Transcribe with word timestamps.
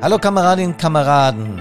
Hallo 0.00 0.16
Kameradinnen 0.16 0.74
und 0.74 0.78
Kameraden. 0.78 1.60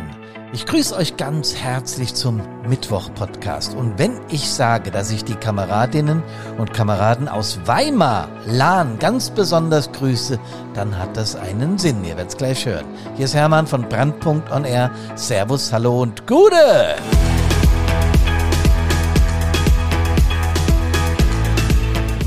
Ich 0.54 0.68
grüße 0.68 0.96
euch 0.96 1.18
ganz 1.18 1.56
herzlich 1.56 2.14
zum 2.14 2.40
Mittwoch-Podcast. 2.70 3.76
Und 3.76 3.98
wenn 3.98 4.20
ich 4.30 4.48
sage, 4.48 4.92
dass 4.92 5.10
ich 5.10 5.26
die 5.26 5.34
Kameradinnen 5.34 6.22
und 6.60 6.72
Kameraden 6.72 7.28
aus 7.28 7.60
Weimar, 7.66 8.30
Lahn, 8.46 9.00
ganz 9.00 9.32
besonders 9.32 9.92
grüße, 9.92 10.38
dann 10.76 11.00
hat 11.00 11.18
das 11.18 11.36
einen 11.36 11.80
Sinn. 11.80 12.04
Ihr 12.04 12.16
werdet 12.16 12.30
es 12.30 12.38
gleich 12.38 12.64
hören. 12.64 12.86
Hier 13.16 13.26
ist 13.26 13.34
Hermann 13.34 13.66
von 13.66 13.90
Brandpunkt 13.90 14.52
on 14.52 14.66
Air. 14.66 14.92
Servus, 15.16 15.74
hallo 15.74 16.04
und 16.04 16.28
Gute! 16.28 16.96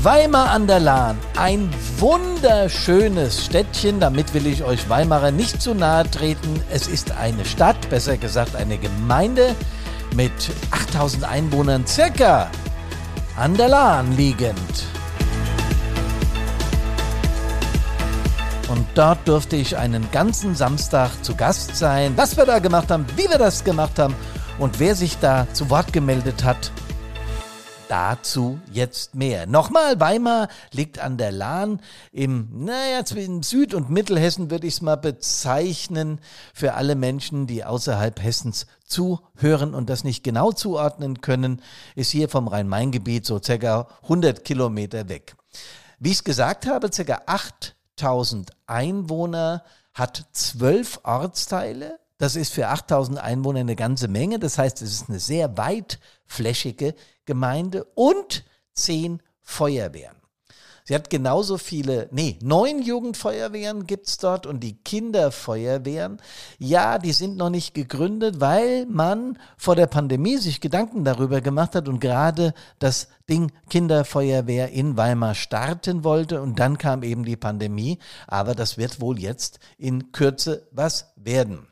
Weimar 0.03 0.49
an 0.49 0.65
der 0.65 0.79
Lahn, 0.79 1.15
ein 1.37 1.69
wunderschönes 1.99 3.45
Städtchen. 3.45 3.99
Damit 3.99 4.33
will 4.33 4.47
ich 4.47 4.63
euch 4.63 4.89
Weimarer 4.89 5.29
nicht 5.29 5.61
zu 5.61 5.75
nahe 5.75 6.09
treten. 6.09 6.59
Es 6.71 6.87
ist 6.87 7.11
eine 7.11 7.45
Stadt, 7.45 7.87
besser 7.91 8.17
gesagt 8.17 8.55
eine 8.55 8.79
Gemeinde 8.79 9.55
mit 10.15 10.31
8000 10.71 11.23
Einwohnern 11.23 11.85
circa 11.85 12.49
an 13.37 13.55
der 13.55 13.67
Lahn 13.67 14.17
liegend. 14.17 14.85
Und 18.69 18.87
dort 18.95 19.27
durfte 19.27 19.55
ich 19.55 19.77
einen 19.77 20.09
ganzen 20.11 20.55
Samstag 20.55 21.11
zu 21.21 21.35
Gast 21.35 21.75
sein. 21.75 22.13
Was 22.15 22.37
wir 22.37 22.47
da 22.47 22.57
gemacht 22.57 22.89
haben, 22.89 23.05
wie 23.17 23.29
wir 23.29 23.37
das 23.37 23.63
gemacht 23.63 23.99
haben 23.99 24.15
und 24.57 24.79
wer 24.79 24.95
sich 24.95 25.19
da 25.19 25.45
zu 25.53 25.69
Wort 25.69 25.93
gemeldet 25.93 26.43
hat, 26.43 26.71
Dazu 27.91 28.61
jetzt 28.71 29.15
mehr. 29.15 29.47
Nochmal, 29.47 29.99
Weimar 29.99 30.47
liegt 30.71 30.99
an 30.99 31.17
der 31.17 31.33
Lahn 31.33 31.81
im, 32.13 32.47
naja, 32.63 33.03
zwischen 33.03 33.43
Süd- 33.43 33.73
und 33.73 33.89
Mittelhessen 33.89 34.49
würde 34.49 34.65
ich 34.65 34.75
es 34.75 34.81
mal 34.81 34.95
bezeichnen, 34.95 36.21
für 36.53 36.75
alle 36.75 36.95
Menschen, 36.95 37.47
die 37.47 37.65
außerhalb 37.65 38.23
Hessens 38.23 38.65
zuhören 38.85 39.75
und 39.75 39.89
das 39.89 40.05
nicht 40.05 40.23
genau 40.23 40.53
zuordnen 40.53 41.19
können, 41.19 41.61
ist 41.95 42.11
hier 42.11 42.29
vom 42.29 42.47
Rhein-Main-Gebiet 42.47 43.25
so 43.25 43.41
circa 43.43 43.89
100 44.03 44.45
Kilometer 44.45 45.09
weg. 45.09 45.35
Wie 45.99 46.11
ich 46.11 46.15
es 46.15 46.23
gesagt 46.23 46.67
habe, 46.67 46.93
circa 46.93 47.23
8000 47.25 48.51
Einwohner, 48.67 49.65
hat 49.93 50.27
zwölf 50.31 51.01
Ortsteile, 51.03 51.99
das 52.21 52.35
ist 52.35 52.53
für 52.53 52.67
8000 52.67 53.17
Einwohner 53.17 53.61
eine 53.61 53.75
ganze 53.75 54.07
Menge. 54.07 54.37
Das 54.37 54.59
heißt, 54.59 54.83
es 54.83 54.93
ist 54.93 55.09
eine 55.09 55.19
sehr 55.19 55.57
weitflächige 55.57 56.93
Gemeinde 57.25 57.85
und 57.95 58.43
zehn 58.75 59.23
Feuerwehren. 59.41 60.15
Sie 60.83 60.93
hat 60.93 61.09
genauso 61.09 61.57
viele, 61.57 62.09
nee, 62.11 62.37
neun 62.43 62.83
Jugendfeuerwehren 62.83 63.87
gibt's 63.87 64.19
dort 64.19 64.45
und 64.45 64.59
die 64.59 64.77
Kinderfeuerwehren, 64.83 66.21
ja, 66.59 66.99
die 66.99 67.11
sind 67.11 67.37
noch 67.37 67.49
nicht 67.49 67.73
gegründet, 67.73 68.39
weil 68.39 68.85
man 68.85 69.39
vor 69.57 69.75
der 69.75 69.87
Pandemie 69.87 70.37
sich 70.37 70.61
Gedanken 70.61 71.03
darüber 71.03 71.41
gemacht 71.41 71.73
hat 71.73 71.87
und 71.87 71.99
gerade 71.99 72.53
das 72.77 73.07
Ding 73.29 73.51
Kinderfeuerwehr 73.69 74.71
in 74.71 74.95
Weimar 74.95 75.33
starten 75.33 76.03
wollte 76.03 76.39
und 76.41 76.59
dann 76.59 76.77
kam 76.77 77.01
eben 77.01 77.25
die 77.25 77.37
Pandemie, 77.37 77.97
aber 78.27 78.53
das 78.53 78.77
wird 78.77 79.01
wohl 79.01 79.19
jetzt 79.19 79.59
in 79.79 80.11
Kürze 80.11 80.67
was 80.71 81.13
werden. 81.15 81.70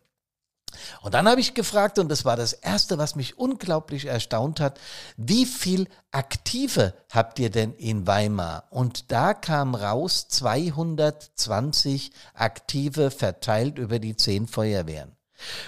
Und 1.02 1.14
dann 1.14 1.28
habe 1.28 1.42
ich 1.42 1.54
gefragt, 1.54 2.00
und 2.00 2.10
das 2.10 2.26
war 2.26 2.36
das 2.36 2.54
Erste, 2.54 2.98
was 2.98 3.16
mich 3.16 3.38
unglaublich 3.38 4.06
erstaunt 4.06 4.60
hat, 4.60 4.80
wie 5.18 5.46
viel 5.46 5.88
Aktive 6.12 6.94
habt 7.12 7.40
ihr 7.40 7.50
denn 7.50 7.74
in 7.74 8.08
Weimar? 8.08 8.66
Und 8.70 9.12
da 9.12 9.34
kam 9.34 9.76
raus 9.76 10.28
220 10.30 12.12
Aktive 12.34 13.12
verteilt 13.12 13.78
über 13.78 14.00
die 14.00 14.16
zehn 14.16 14.48
Feuerwehren. 14.48 15.19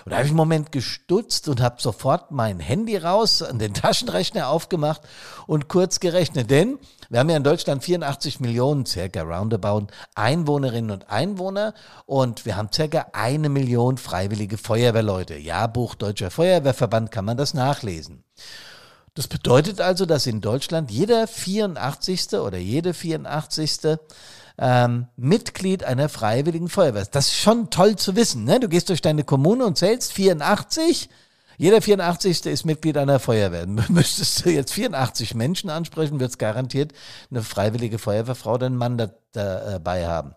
Und 0.05 0.11
da 0.11 0.17
habe 0.17 0.25
ich 0.25 0.31
einen 0.31 0.37
Moment 0.37 0.71
gestutzt 0.71 1.47
und 1.47 1.61
habe 1.61 1.81
sofort 1.81 2.31
mein 2.31 2.59
Handy 2.59 2.97
raus, 2.97 3.41
an 3.41 3.59
den 3.59 3.73
Taschenrechner 3.73 4.47
aufgemacht 4.47 5.01
und 5.47 5.67
kurz 5.67 5.99
gerechnet. 5.99 6.49
Denn 6.49 6.79
wir 7.09 7.19
haben 7.19 7.29
ja 7.29 7.37
in 7.37 7.43
Deutschland 7.43 7.83
84 7.83 8.39
Millionen, 8.39 8.85
circa 8.85 9.23
roundabout, 9.23 9.87
Einwohnerinnen 10.15 10.91
und 10.91 11.09
Einwohner 11.09 11.73
und 12.05 12.45
wir 12.45 12.55
haben 12.55 12.69
circa 12.73 13.07
eine 13.13 13.49
Million 13.49 13.97
freiwillige 13.97 14.57
Feuerwehrleute. 14.57 15.35
Jahrbuch 15.35 15.95
Deutscher 15.95 16.31
Feuerwehrverband 16.31 17.11
kann 17.11 17.25
man 17.25 17.37
das 17.37 17.53
nachlesen. 17.53 18.23
Das 19.13 19.27
bedeutet 19.27 19.81
also, 19.81 20.05
dass 20.05 20.25
in 20.25 20.39
Deutschland 20.39 20.89
jeder 20.89 21.27
84. 21.27 22.33
oder 22.35 22.57
jede 22.57 22.93
84 22.93 23.99
ähm, 24.61 25.07
Mitglied 25.17 25.83
einer 25.83 26.07
freiwilligen 26.07 26.69
Feuerwehr. 26.69 27.05
Das 27.11 27.27
ist 27.27 27.35
schon 27.35 27.71
toll 27.71 27.95
zu 27.95 28.15
wissen. 28.15 28.43
Ne? 28.43 28.59
Du 28.59 28.69
gehst 28.69 28.89
durch 28.89 29.01
deine 29.01 29.23
Kommune 29.23 29.65
und 29.65 29.77
zählst 29.77 30.13
84. 30.13 31.09
Jeder 31.57 31.81
84. 31.81 32.45
ist 32.45 32.65
Mitglied 32.65 32.95
einer 32.97 33.19
Feuerwehr. 33.19 33.65
Müsstest 33.89 34.45
du 34.45 34.51
jetzt 34.51 34.71
84 34.73 35.33
Menschen 35.33 35.71
ansprechen, 35.71 36.19
wird 36.19 36.29
es 36.29 36.37
garantiert 36.37 36.93
eine 37.31 37.41
freiwillige 37.41 37.97
Feuerwehrfrau 37.97 38.53
oder 38.53 38.67
einen 38.67 38.77
Mann 38.77 38.97
da, 38.99 39.09
dabei 39.33 40.07
haben. 40.07 40.35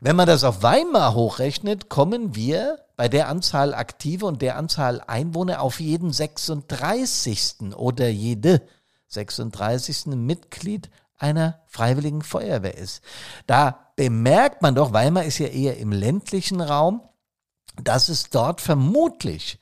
Wenn 0.00 0.16
man 0.16 0.26
das 0.26 0.42
auf 0.42 0.64
Weimar 0.64 1.14
hochrechnet, 1.14 1.88
kommen 1.88 2.34
wir 2.34 2.80
bei 2.96 3.08
der 3.08 3.28
Anzahl 3.28 3.74
Aktive 3.74 4.26
und 4.26 4.42
der 4.42 4.56
Anzahl 4.56 5.00
Einwohner 5.06 5.60
auf 5.62 5.78
jeden 5.78 6.12
36. 6.12 7.74
oder 7.76 8.08
jede 8.08 8.60
36. 9.08 10.06
Mitglied 10.06 10.90
einer 11.18 11.62
freiwilligen 11.66 12.22
Feuerwehr 12.22 12.76
ist. 12.76 13.02
Da 13.46 13.92
bemerkt 13.96 14.62
man 14.62 14.74
doch, 14.74 14.92
Weimar 14.92 15.24
ist 15.24 15.38
ja 15.38 15.48
eher 15.48 15.78
im 15.78 15.92
ländlichen 15.92 16.60
Raum, 16.60 17.02
dass 17.82 18.08
es 18.08 18.30
dort 18.30 18.60
vermutlich 18.60 19.58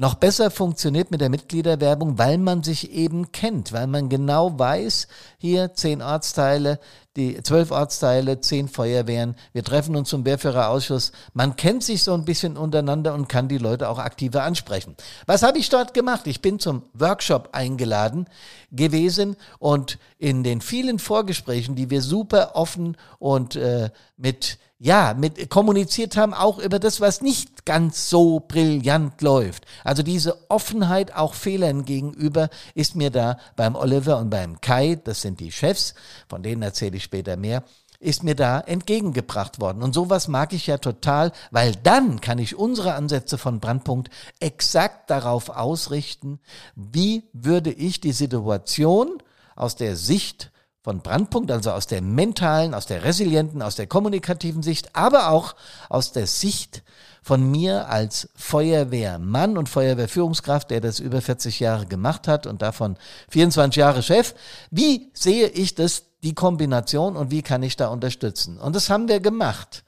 noch 0.00 0.14
besser 0.14 0.50
funktioniert 0.50 1.10
mit 1.10 1.20
der 1.20 1.28
Mitgliederwerbung, 1.28 2.16
weil 2.16 2.38
man 2.38 2.62
sich 2.62 2.90
eben 2.92 3.32
kennt, 3.32 3.74
weil 3.74 3.86
man 3.86 4.08
genau 4.08 4.58
weiß, 4.58 5.08
hier 5.36 5.74
zehn 5.74 6.00
Ortsteile, 6.00 6.80
die 7.16 7.42
zwölf 7.42 7.70
Ortsteile, 7.70 8.40
zehn 8.40 8.68
Feuerwehren, 8.68 9.36
wir 9.52 9.62
treffen 9.62 9.94
uns 9.96 10.08
zum 10.08 10.24
Wehrführerausschuss. 10.24 11.12
Man 11.34 11.54
kennt 11.54 11.84
sich 11.84 12.02
so 12.02 12.14
ein 12.14 12.24
bisschen 12.24 12.56
untereinander 12.56 13.12
und 13.12 13.28
kann 13.28 13.48
die 13.48 13.58
Leute 13.58 13.90
auch 13.90 13.98
aktiver 13.98 14.42
ansprechen. 14.42 14.96
Was 15.26 15.42
habe 15.42 15.58
ich 15.58 15.68
dort 15.68 15.92
gemacht? 15.92 16.26
Ich 16.26 16.40
bin 16.40 16.58
zum 16.58 16.84
Workshop 16.94 17.50
eingeladen 17.52 18.26
gewesen 18.72 19.36
und 19.58 19.98
in 20.16 20.44
den 20.44 20.62
vielen 20.62 20.98
Vorgesprächen, 20.98 21.74
die 21.74 21.90
wir 21.90 22.00
super 22.00 22.52
offen 22.54 22.96
und 23.18 23.54
äh, 23.54 23.90
mit 24.16 24.56
ja, 24.82 25.14
mit 25.14 25.50
kommuniziert 25.50 26.16
haben, 26.16 26.32
auch 26.32 26.58
über 26.58 26.78
das, 26.78 27.02
was 27.02 27.20
nicht 27.20 27.66
ganz 27.66 28.08
so 28.08 28.40
brillant 28.40 29.20
läuft. 29.20 29.66
Also 29.84 30.02
diese 30.02 30.50
Offenheit 30.50 31.14
auch 31.14 31.34
Fehlern 31.34 31.84
gegenüber 31.84 32.48
ist 32.74 32.96
mir 32.96 33.10
da 33.10 33.36
beim 33.56 33.76
Oliver 33.76 34.18
und 34.18 34.30
beim 34.30 34.60
Kai, 34.62 34.98
das 35.04 35.20
sind 35.20 35.38
die 35.38 35.52
Chefs, 35.52 35.94
von 36.28 36.42
denen 36.42 36.62
erzähle 36.62 36.96
ich 36.96 37.04
später 37.04 37.36
mehr, 37.36 37.62
ist 37.98 38.24
mir 38.24 38.34
da 38.34 38.58
entgegengebracht 38.58 39.60
worden. 39.60 39.82
Und 39.82 39.92
sowas 39.92 40.28
mag 40.28 40.54
ich 40.54 40.66
ja 40.66 40.78
total, 40.78 41.32
weil 41.50 41.76
dann 41.82 42.22
kann 42.22 42.38
ich 42.38 42.56
unsere 42.56 42.94
Ansätze 42.94 43.36
von 43.36 43.60
Brandpunkt 43.60 44.08
exakt 44.40 45.10
darauf 45.10 45.50
ausrichten, 45.50 46.40
wie 46.74 47.24
würde 47.34 47.70
ich 47.70 48.00
die 48.00 48.12
Situation 48.12 49.22
aus 49.56 49.76
der 49.76 49.96
Sicht 49.96 50.50
von 50.82 51.00
Brandpunkt, 51.00 51.50
also 51.50 51.72
aus 51.72 51.86
der 51.86 52.00
mentalen, 52.00 52.74
aus 52.74 52.86
der 52.86 53.04
resilienten, 53.04 53.60
aus 53.60 53.76
der 53.76 53.86
kommunikativen 53.86 54.62
Sicht, 54.62 54.96
aber 54.96 55.30
auch 55.30 55.54
aus 55.88 56.12
der 56.12 56.26
Sicht 56.26 56.82
von 57.22 57.50
mir 57.50 57.88
als 57.88 58.30
Feuerwehrmann 58.34 59.58
und 59.58 59.68
Feuerwehrführungskraft, 59.68 60.70
der 60.70 60.80
das 60.80 60.98
über 61.00 61.20
40 61.20 61.60
Jahre 61.60 61.86
gemacht 61.86 62.26
hat 62.28 62.46
und 62.46 62.62
davon 62.62 62.96
24 63.28 63.76
Jahre 63.76 64.02
Chef. 64.02 64.34
Wie 64.70 65.10
sehe 65.12 65.48
ich 65.48 65.74
das, 65.74 66.04
die 66.22 66.34
Kombination 66.34 67.16
und 67.16 67.30
wie 67.30 67.42
kann 67.42 67.62
ich 67.62 67.76
da 67.76 67.88
unterstützen? 67.88 68.58
Und 68.58 68.74
das 68.74 68.88
haben 68.88 69.08
wir 69.08 69.20
gemacht. 69.20 69.84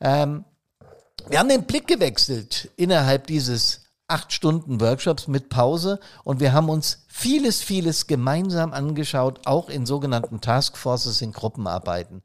Ähm, 0.00 0.44
wir 1.28 1.38
haben 1.38 1.50
den 1.50 1.64
Blick 1.64 1.86
gewechselt 1.86 2.70
innerhalb 2.76 3.26
dieses 3.26 3.81
acht 4.12 4.32
Stunden 4.32 4.80
Workshops 4.80 5.26
mit 5.26 5.48
Pause 5.48 5.98
und 6.22 6.38
wir 6.38 6.52
haben 6.52 6.68
uns 6.68 7.06
vieles, 7.08 7.62
vieles 7.62 8.06
gemeinsam 8.06 8.74
angeschaut, 8.74 9.40
auch 9.46 9.70
in 9.70 9.86
sogenannten 9.86 10.42
Taskforces 10.42 11.22
in 11.22 11.32
Gruppenarbeiten. 11.32 12.22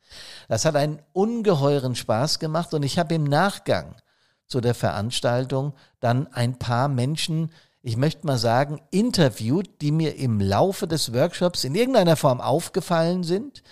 Das 0.50 0.66
hat 0.66 0.76
einen 0.76 1.00
ungeheuren 1.14 1.96
Spaß 1.96 2.40
gemacht 2.40 2.74
und 2.74 2.84
ich 2.84 3.00
habe 3.00 3.16
im 3.16 3.24
Nachgang 3.24 3.96
zu 4.48 4.60
der 4.60 4.76
Veranstaltung 4.76 5.74
dann 6.02 6.28
ein 6.34 6.60
paar 6.60 6.90
Menschen, 6.90 7.52
ich 7.82 7.96
möchte 7.96 8.28
mal 8.28 8.38
sagen, 8.38 8.82
interviewt, 8.92 9.82
die 9.82 9.94
mir 9.94 10.18
im 10.18 10.42
Laufe 10.42 10.88
des 10.88 11.14
Workshops 11.14 11.64
in 11.64 11.74
irgendeiner 11.74 12.18
Form 12.18 12.42
aufgefallen 12.42 13.24
sind. 13.24 13.64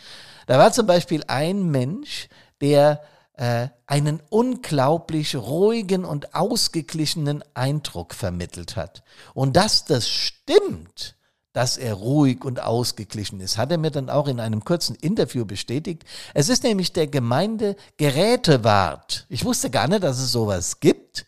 Da 0.47 0.57
war 0.57 0.71
zum 0.71 0.87
Beispiel 0.87 1.23
ein 1.27 1.69
Mensch, 1.69 2.29
der 2.61 3.01
äh, 3.37 3.69
einen 3.87 4.21
unglaublich 4.29 5.35
ruhigen 5.35 6.05
und 6.05 6.35
ausgeglichenen 6.35 7.43
Eindruck 7.53 8.13
vermittelt 8.13 8.75
hat. 8.75 9.03
Und 9.33 9.55
dass 9.55 9.85
das 9.85 10.09
stimmt, 10.09 11.15
dass 11.55 11.77
er 11.77 11.93
ruhig 11.93 12.43
und 12.43 12.61
ausgeglichen 12.61 13.39
ist. 13.39 13.57
Hat 13.57 13.71
er 13.71 13.77
mir 13.77 13.91
dann 13.91 14.09
auch 14.09 14.27
in 14.27 14.41
einem 14.41 14.65
kurzen 14.65 14.95
Interview 14.95 15.45
bestätigt. 15.45 16.03
Es 16.33 16.49
ist 16.49 16.63
nämlich 16.63 16.91
der 16.91 17.07
Gemeindegerätewart. 17.07 19.25
Ich 19.29 19.45
wusste 19.45 19.69
gar 19.69 19.87
nicht, 19.87 20.03
dass 20.03 20.19
es 20.19 20.33
sowas 20.33 20.81
gibt. 20.81 21.25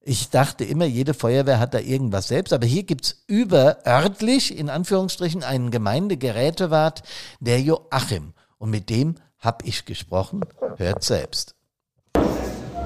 Ich 0.00 0.30
dachte 0.30 0.64
immer, 0.64 0.86
jede 0.86 1.12
Feuerwehr 1.12 1.58
hat 1.58 1.74
da 1.74 1.78
irgendwas 1.78 2.28
selbst, 2.28 2.54
aber 2.54 2.66
hier 2.66 2.84
gibt's 2.84 3.22
überörtlich, 3.26 4.56
in 4.56 4.70
Anführungsstrichen, 4.70 5.42
einen 5.42 5.70
Gemeindegerätewart, 5.70 7.02
der 7.40 7.60
Joachim. 7.60 8.32
Und 8.58 8.70
mit 8.70 8.88
dem 8.88 9.16
habe 9.44 9.66
ich 9.66 9.84
gesprochen. 9.84 10.40
Hört 10.76 11.04
selbst. 11.04 11.54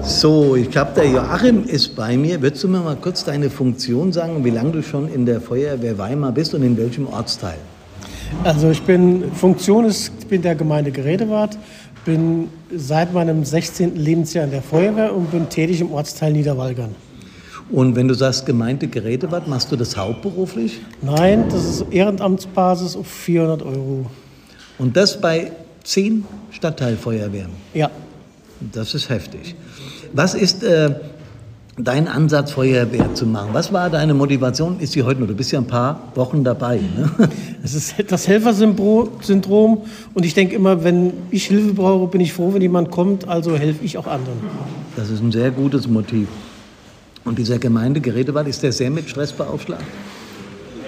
So, 0.01 0.55
ich 0.55 0.69
glaube, 0.71 0.91
der 0.95 1.09
Joachim 1.09 1.65
ist 1.65 1.95
bei 1.95 2.15
mir. 2.15 2.41
Würdest 2.41 2.63
du 2.63 2.67
mir 2.67 2.79
mal 2.79 2.95
kurz 2.95 3.25
deine 3.25 3.49
Funktion 3.49 4.13
sagen, 4.13 4.45
wie 4.45 4.49
lange 4.49 4.71
du 4.71 4.83
schon 4.83 5.11
in 5.11 5.25
der 5.25 5.41
Feuerwehr 5.41 5.97
Weimar 5.97 6.31
bist 6.31 6.53
und 6.53 6.63
in 6.63 6.77
welchem 6.77 7.07
Ortsteil? 7.07 7.57
Also 8.43 8.69
ich 8.69 8.81
bin, 8.83 9.31
Funktion 9.33 9.85
ist, 9.85 10.11
ich 10.19 10.27
bin 10.27 10.41
der 10.41 10.55
Gemeindegerätewart, 10.55 11.57
bin 12.05 12.49
seit 12.73 13.13
meinem 13.13 13.43
16. 13.43 13.95
Lebensjahr 13.95 14.45
in 14.45 14.51
der 14.51 14.61
Feuerwehr 14.61 15.13
und 15.13 15.31
bin 15.31 15.49
tätig 15.49 15.81
im 15.81 15.91
Ortsteil 15.91 16.31
Niederwalgern. 16.31 16.95
Und 17.71 17.95
wenn 17.95 18.07
du 18.07 18.13
sagst 18.13 18.45
Gemeindegerätewart, 18.45 19.47
machst 19.47 19.71
du 19.71 19.75
das 19.75 19.97
hauptberuflich? 19.97 20.79
Nein, 21.01 21.45
das 21.49 21.65
ist 21.65 21.85
Ehrenamtsbasis 21.91 22.95
auf 22.95 23.07
400 23.07 23.63
Euro. 23.63 24.05
Und 24.79 24.95
das 24.95 25.19
bei 25.19 25.51
zehn 25.83 26.25
Stadtteilfeuerwehren? 26.51 27.51
Ja. 27.73 27.89
Das 28.73 28.93
ist 28.93 29.09
heftig. 29.09 29.55
Was 30.13 30.33
ist 30.33 30.63
äh, 30.63 30.95
dein 31.77 32.07
Ansatz, 32.07 32.51
Feuerwehr 32.51 33.13
zu 33.13 33.25
machen? 33.25 33.49
Was 33.53 33.71
war 33.71 33.89
deine 33.89 34.13
Motivation? 34.13 34.79
Ist 34.79 34.93
sie 34.93 35.03
heute 35.03 35.21
noch? 35.21 35.27
Du 35.27 35.35
bist 35.35 35.51
ja 35.51 35.59
ein 35.59 35.67
paar 35.67 36.11
Wochen 36.15 36.43
dabei. 36.43 36.77
Ne? 36.77 37.09
Es 37.61 37.75
ist 37.75 37.95
das 38.07 38.25
Helfersyndrom 38.27 39.81
und 40.13 40.25
ich 40.25 40.33
denke 40.33 40.55
immer, 40.55 40.83
wenn 40.83 41.11
ich 41.29 41.47
Hilfe 41.47 41.73
brauche, 41.73 42.07
bin 42.07 42.21
ich 42.21 42.31
froh, 42.31 42.53
wenn 42.53 42.61
jemand 42.61 42.89
kommt, 42.89 43.27
also 43.27 43.57
helfe 43.57 43.83
ich 43.83 43.97
auch 43.97 44.07
anderen. 44.07 44.39
Das 44.95 45.09
ist 45.09 45.21
ein 45.21 45.31
sehr 45.33 45.51
gutes 45.51 45.85
Motiv. 45.85 46.29
Und 47.25 47.37
dieser 47.37 47.59
Gemeindegerätewart, 47.59 48.47
ist 48.47 48.63
der 48.63 48.71
sehr 48.71 48.89
mit 48.89 49.09
Stress 49.09 49.33
beaufschlagt? 49.33 49.83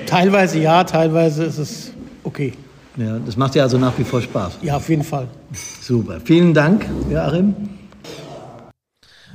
Teilweise 0.05 0.59
ja, 0.59 0.83
teilweise 0.85 1.43
ist 1.43 1.57
es 1.57 1.91
okay. 2.23 2.53
Ja, 2.97 3.19
das 3.19 3.37
macht 3.37 3.55
ja 3.55 3.63
also 3.63 3.77
nach 3.77 3.97
wie 3.97 4.03
vor 4.03 4.21
Spaß. 4.21 4.57
Ja, 4.61 4.77
auf 4.77 4.89
jeden 4.89 5.03
Fall. 5.03 5.27
Super. 5.81 6.19
Vielen 6.19 6.53
Dank, 6.53 6.85
Joachim. 7.09 7.55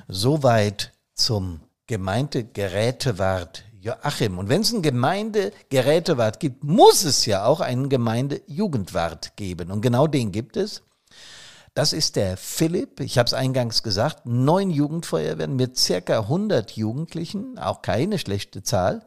Soweit 0.09 0.93
zum 1.15 1.61
Gemeindegerätewart 1.87 3.65
Joachim. 3.81 4.39
Und 4.39 4.49
wenn 4.49 4.61
es 4.61 4.73
einen 4.73 4.83
Gemeindegerätewart 4.83 6.41
gibt, 6.41 6.65
muss 6.65 7.05
es 7.05 7.25
ja 7.25 7.45
auch 7.45 7.61
einen 7.61 7.89
Gemeindejugendwart 7.89 9.37
geben. 9.37 9.71
Und 9.71 9.81
genau 9.81 10.07
den 10.07 10.33
gibt 10.33 10.57
es. 10.57 10.83
Das 11.77 11.93
ist 11.93 12.17
der 12.17 12.39
Philipp. 12.39 13.01
Ich 13.01 13.19
habe 13.19 13.27
es 13.27 13.35
eingangs 13.35 13.83
gesagt. 13.83 14.25
Neun 14.25 14.71
Jugendfeuerwehren 14.71 15.57
mit 15.57 15.77
circa 15.77 16.21
100 16.21 16.71
Jugendlichen. 16.71 17.59
Auch 17.59 17.83
keine 17.83 18.19
schlechte 18.19 18.63
Zahl. 18.63 19.03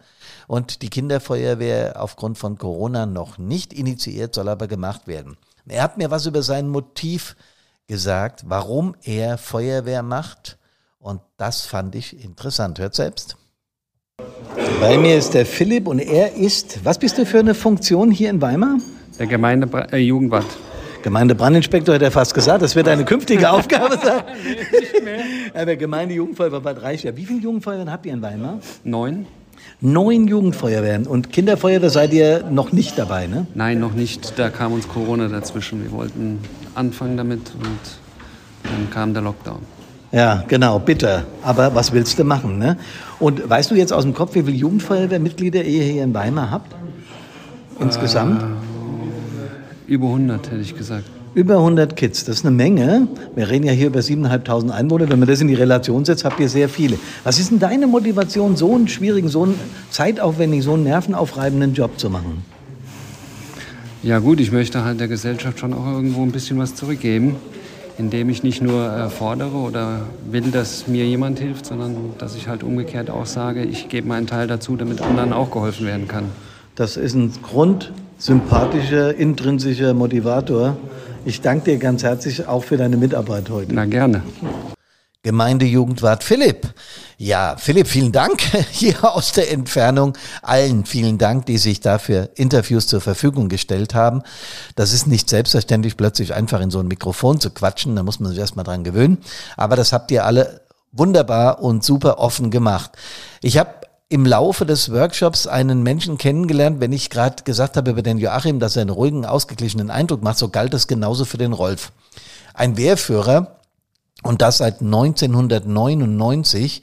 Und 0.45 0.83
die 0.83 0.92
Kinderfeuerwehr 0.92 2.00
aufgrund 2.00 2.38
von 2.38 2.60
Corona 2.60 3.07
noch 3.07 3.39
nicht 3.39 3.74
initiiert, 3.74 4.36
soll 4.36 4.48
aber 4.50 4.68
gemacht 4.68 5.07
werden. 5.07 5.38
Er 5.68 5.81
hat 5.81 5.98
mir 5.98 6.12
was 6.12 6.27
über 6.27 6.44
sein 6.44 6.68
Motiv 6.68 7.36
gesagt, 7.88 8.44
warum 8.45 8.95
er 9.01 9.39
Feuerwehr 9.39 10.04
macht 10.04 10.60
und 11.00 11.21
das 11.38 11.63
fand 11.63 11.95
ich 11.95 12.24
interessant. 12.24 12.77
Hört 12.77 12.94
selbst. 12.94 13.36
Bei 14.80 14.95
mir 14.95 15.18
ist 15.18 15.33
der 15.33 15.48
Philipp 15.48 15.88
und 15.88 15.98
er 15.98 16.36
ist, 16.36 16.86
was 16.86 17.00
bist 17.00 17.18
du 17.18 17.25
für 17.25 17.39
eine 17.39 17.56
Funktion 17.56 18.12
hier 18.12 18.30
in 18.30 18.44
Weimar? 18.44 18.77
Der 19.18 19.25
Gemeindejugendwart. 19.25 20.45
Äh, 20.45 20.69
Gemeindebrandinspektor 21.04 21.96
hat 21.96 22.01
er 22.01 22.12
fast 22.12 22.34
gesagt, 22.34 22.62
das 22.62 22.75
wird 22.75 22.88
eine 22.88 23.06
künftige 23.06 23.50
Aufgabe 23.51 23.98
sein. 24.04 24.24
nee, 24.44 24.80
nicht 24.80 25.04
mehr. 25.04 25.19
Aber 25.54 25.75
Gemeindejugendfeuerwehr 25.75 26.60
Bad 26.60 26.81
Reichberg. 26.81 27.16
Wie 27.16 27.25
viele 27.25 27.40
Jugendfeuerwehren 27.40 27.92
habt 27.92 28.06
ihr 28.06 28.13
in 28.13 28.22
Weimar? 28.22 28.60
Neun. 28.84 29.25
Neun 29.81 30.28
Jugendfeuerwehren 30.28 31.07
und 31.07 31.31
Kinderfeuerwehr 31.31 31.90
seid 31.90 32.13
ihr 32.13 32.44
noch 32.50 32.72
nicht 32.72 32.98
dabei, 32.98 33.28
ne? 33.28 33.48
Nein, 33.56 33.80
noch 33.80 33.94
nicht. 33.94 34.38
Da 34.38 34.50
kam 34.50 34.74
uns 34.74 34.88
Corona 34.88 35.28
dazwischen. 35.28 35.81
Wir 35.84 35.92
wollten 35.92 36.40
anfangen 36.75 37.18
damit 37.18 37.52
und 37.56 37.80
dann 38.63 38.90
kam 38.90 39.13
der 39.13 39.24
Lockdown. 39.24 39.60
Ja, 40.12 40.44
genau, 40.48 40.80
bitter. 40.80 41.25
Aber 41.44 41.75
was 41.75 41.92
willst 41.94 42.18
du 42.19 42.24
machen? 42.24 42.57
Ne? 42.57 42.78
Und 43.19 43.48
weißt 43.48 43.69
du 43.72 43.75
jetzt 43.75 43.94
aus 43.94 44.04
dem 44.04 44.13
Kopf, 44.13 44.36
wie 44.36 44.44
viele 44.44 44.57
Jugendfeuerwehrmitglieder 44.57 45.63
ihr 45.63 45.84
hier 45.84 46.04
in 46.04 46.13
Weimar 46.13 46.50
habt? 46.52 46.75
Insgesamt? 47.80 48.42
Äh, 48.42 48.45
über 49.90 50.08
100, 50.08 50.52
hätte 50.52 50.62
ich 50.62 50.76
gesagt. 50.78 51.06
Über 51.36 51.58
100 51.58 51.96
Kids, 51.96 52.26
das 52.26 52.38
ist 52.38 52.46
eine 52.46 52.56
Menge. 52.56 53.08
Wir 53.36 53.50
reden 53.50 53.66
ja 53.66 53.72
hier 53.72 53.88
über 53.88 54.00
7.500 54.00 54.72
Einwohner. 54.72 55.10
Wenn 55.10 55.20
man 55.20 55.28
das 55.28 55.42
in 55.42 55.48
die 55.48 55.56
Relation 55.56 56.04
setzt, 56.04 56.26
habt 56.26 56.40
ihr 56.40 56.50
sehr 56.50 56.70
viele. 56.70 56.98
Was 57.24 57.40
ist 57.40 57.52
denn 57.52 57.60
deine 57.60 57.88
Motivation, 57.88 58.56
so 58.56 58.74
einen 58.74 58.88
schwierigen, 58.88 59.30
so 59.30 59.44
einen 59.44 59.56
zeitaufwendigen, 59.92 60.64
so 60.64 60.74
einen 60.74 60.84
nervenaufreibenden 60.84 61.74
Job 61.74 62.00
zu 62.00 62.10
machen? 62.10 62.44
Ja 64.02 64.20
gut, 64.20 64.40
ich 64.40 64.52
möchte 64.52 64.84
halt 64.84 65.00
der 65.00 65.08
Gesellschaft 65.08 65.60
schon 65.60 65.74
auch 65.74 65.86
irgendwo 65.86 66.24
ein 66.24 66.32
bisschen 66.32 66.58
was 66.58 66.74
zurückgeben 66.76 67.36
indem 68.00 68.30
ich 68.30 68.44
nicht 68.44 68.62
nur 68.62 68.90
äh, 68.90 69.10
fordere 69.10 69.58
oder 69.58 70.08
will, 70.32 70.52
dass 70.52 70.88
mir 70.88 71.06
jemand 71.06 71.38
hilft, 71.38 71.66
sondern 71.66 72.14
dass 72.18 72.36
ich 72.36 72.48
halt 72.48 72.64
umgekehrt 72.64 73.10
auch 73.10 73.26
sage, 73.26 73.64
ich 73.64 73.90
gebe 73.90 74.08
meinen 74.08 74.26
Teil 74.26 74.48
dazu, 74.48 74.78
damit 74.78 75.02
anderen 75.02 75.34
auch 75.34 75.52
geholfen 75.52 75.86
werden 75.86 76.08
kann. 76.08 76.32
Das 76.76 76.96
ist 76.96 77.14
ein 77.14 77.34
grundsympathischer, 78.19 79.16
intrinsischer 79.16 79.94
Motivator. 79.94 80.75
Ich 81.24 81.39
danke 81.39 81.71
dir 81.71 81.77
ganz 81.77 82.04
herzlich 82.04 82.45
auch 82.48 82.66
für 82.66 82.75
deine 82.75 82.98
Mitarbeit 82.98 83.50
heute. 83.50 83.74
Na 83.74 83.86
gerne. 83.86 84.24
Gemeindejugendwart 85.24 86.25
Philipp. 86.25 86.68
Ja, 87.18 87.56
Philipp, 87.57 87.88
vielen 87.88 88.12
Dank 88.12 88.42
hier 88.71 89.16
aus 89.16 89.31
der 89.31 89.50
Entfernung. 89.54 90.18
Allen 90.42 90.83
vielen 90.83 91.18
Dank, 91.18 91.45
die 91.45 91.57
sich 91.57 91.80
dafür 91.80 92.30
Interviews 92.36 92.88
zur 92.88 93.00
Verfügung 93.00 93.48
gestellt 93.48 93.95
haben. 93.95 94.21
Das 94.75 94.92
ist 94.92 95.07
nicht 95.07 95.30
selbstverständlich, 95.30 95.95
plötzlich 95.95 96.33
einfach 96.33 96.60
in 96.60 96.71
so 96.71 96.80
ein 96.80 96.89
Mikrofon 96.89 97.39
zu 97.39 97.51
quatschen. 97.51 97.95
Da 97.95 98.04
muss 98.04 98.19
man 98.19 98.31
sich 98.31 98.39
erstmal 98.39 98.66
dran 98.66 98.83
gewöhnen. 98.83 99.19
Aber 99.56 99.77
das 99.77 99.94
habt 99.94 100.12
ihr 100.12 100.25
alle 100.25 100.60
wunderbar 100.92 101.62
und 101.62 101.86
super 101.86 102.19
offen 102.19 102.51
gemacht. 102.51 102.92
Ich 103.42 103.57
habe 103.57 103.79
im 104.10 104.26
Laufe 104.26 104.66
des 104.66 104.92
Workshops 104.92 105.48
einen 105.48 105.84
Menschen 105.84 106.18
kennengelernt, 106.18 106.82
wenn 106.82 106.92
ich 106.92 107.10
gerade 107.10 107.44
gesagt 107.44 107.78
habe 107.78 107.92
über 107.92 108.02
den 108.02 108.18
Joachim, 108.18 108.60
dass 108.60 108.76
er 108.76 108.82
einen 108.82 108.90
ruhigen, 108.90 109.26
ausgeglichenen 109.26 109.92
Eindruck 109.92 110.24
macht, 110.24 110.40
so 110.40 110.50
galt 110.50 110.74
das 110.74 110.88
genauso 110.88 111.26
für 111.26 111.38
den 111.38 111.54
Rolf. 111.54 111.92
Ein 112.54 112.76
Wehrführer, 112.76 113.60
und 114.24 114.42
das 114.42 114.57
seit 114.57 114.81
1999. 114.81 116.81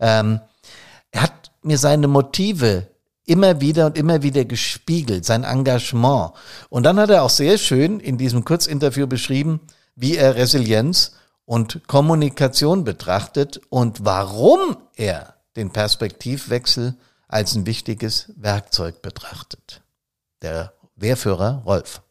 Ähm, 0.00 0.40
er 1.10 1.22
hat 1.22 1.52
mir 1.62 1.78
seine 1.78 2.08
Motive 2.08 2.88
immer 3.26 3.62
wieder 3.62 3.86
und 3.86 3.96
immer 3.96 4.22
wieder 4.22 4.44
gespiegelt, 4.44 5.24
sein 5.24 5.44
Engagement. 5.44 6.32
Und 6.68 6.82
dann 6.84 6.98
hat 6.98 7.08
er 7.10 7.22
auch 7.22 7.30
sehr 7.30 7.56
schön 7.56 8.00
in 8.00 8.18
diesem 8.18 8.44
Kurzinterview 8.44 9.06
beschrieben, 9.06 9.60
wie 9.96 10.16
er 10.16 10.34
Resilienz 10.34 11.12
und 11.46 11.86
Kommunikation 11.86 12.84
betrachtet 12.84 13.62
und 13.70 14.04
warum 14.04 14.76
er 14.96 15.33
den 15.56 15.70
Perspektivwechsel 15.70 16.94
als 17.28 17.54
ein 17.54 17.66
wichtiges 17.66 18.32
Werkzeug 18.36 19.02
betrachtet. 19.02 19.82
Der 20.42 20.72
Wehrführer 20.96 21.62
Rolf. 21.64 22.02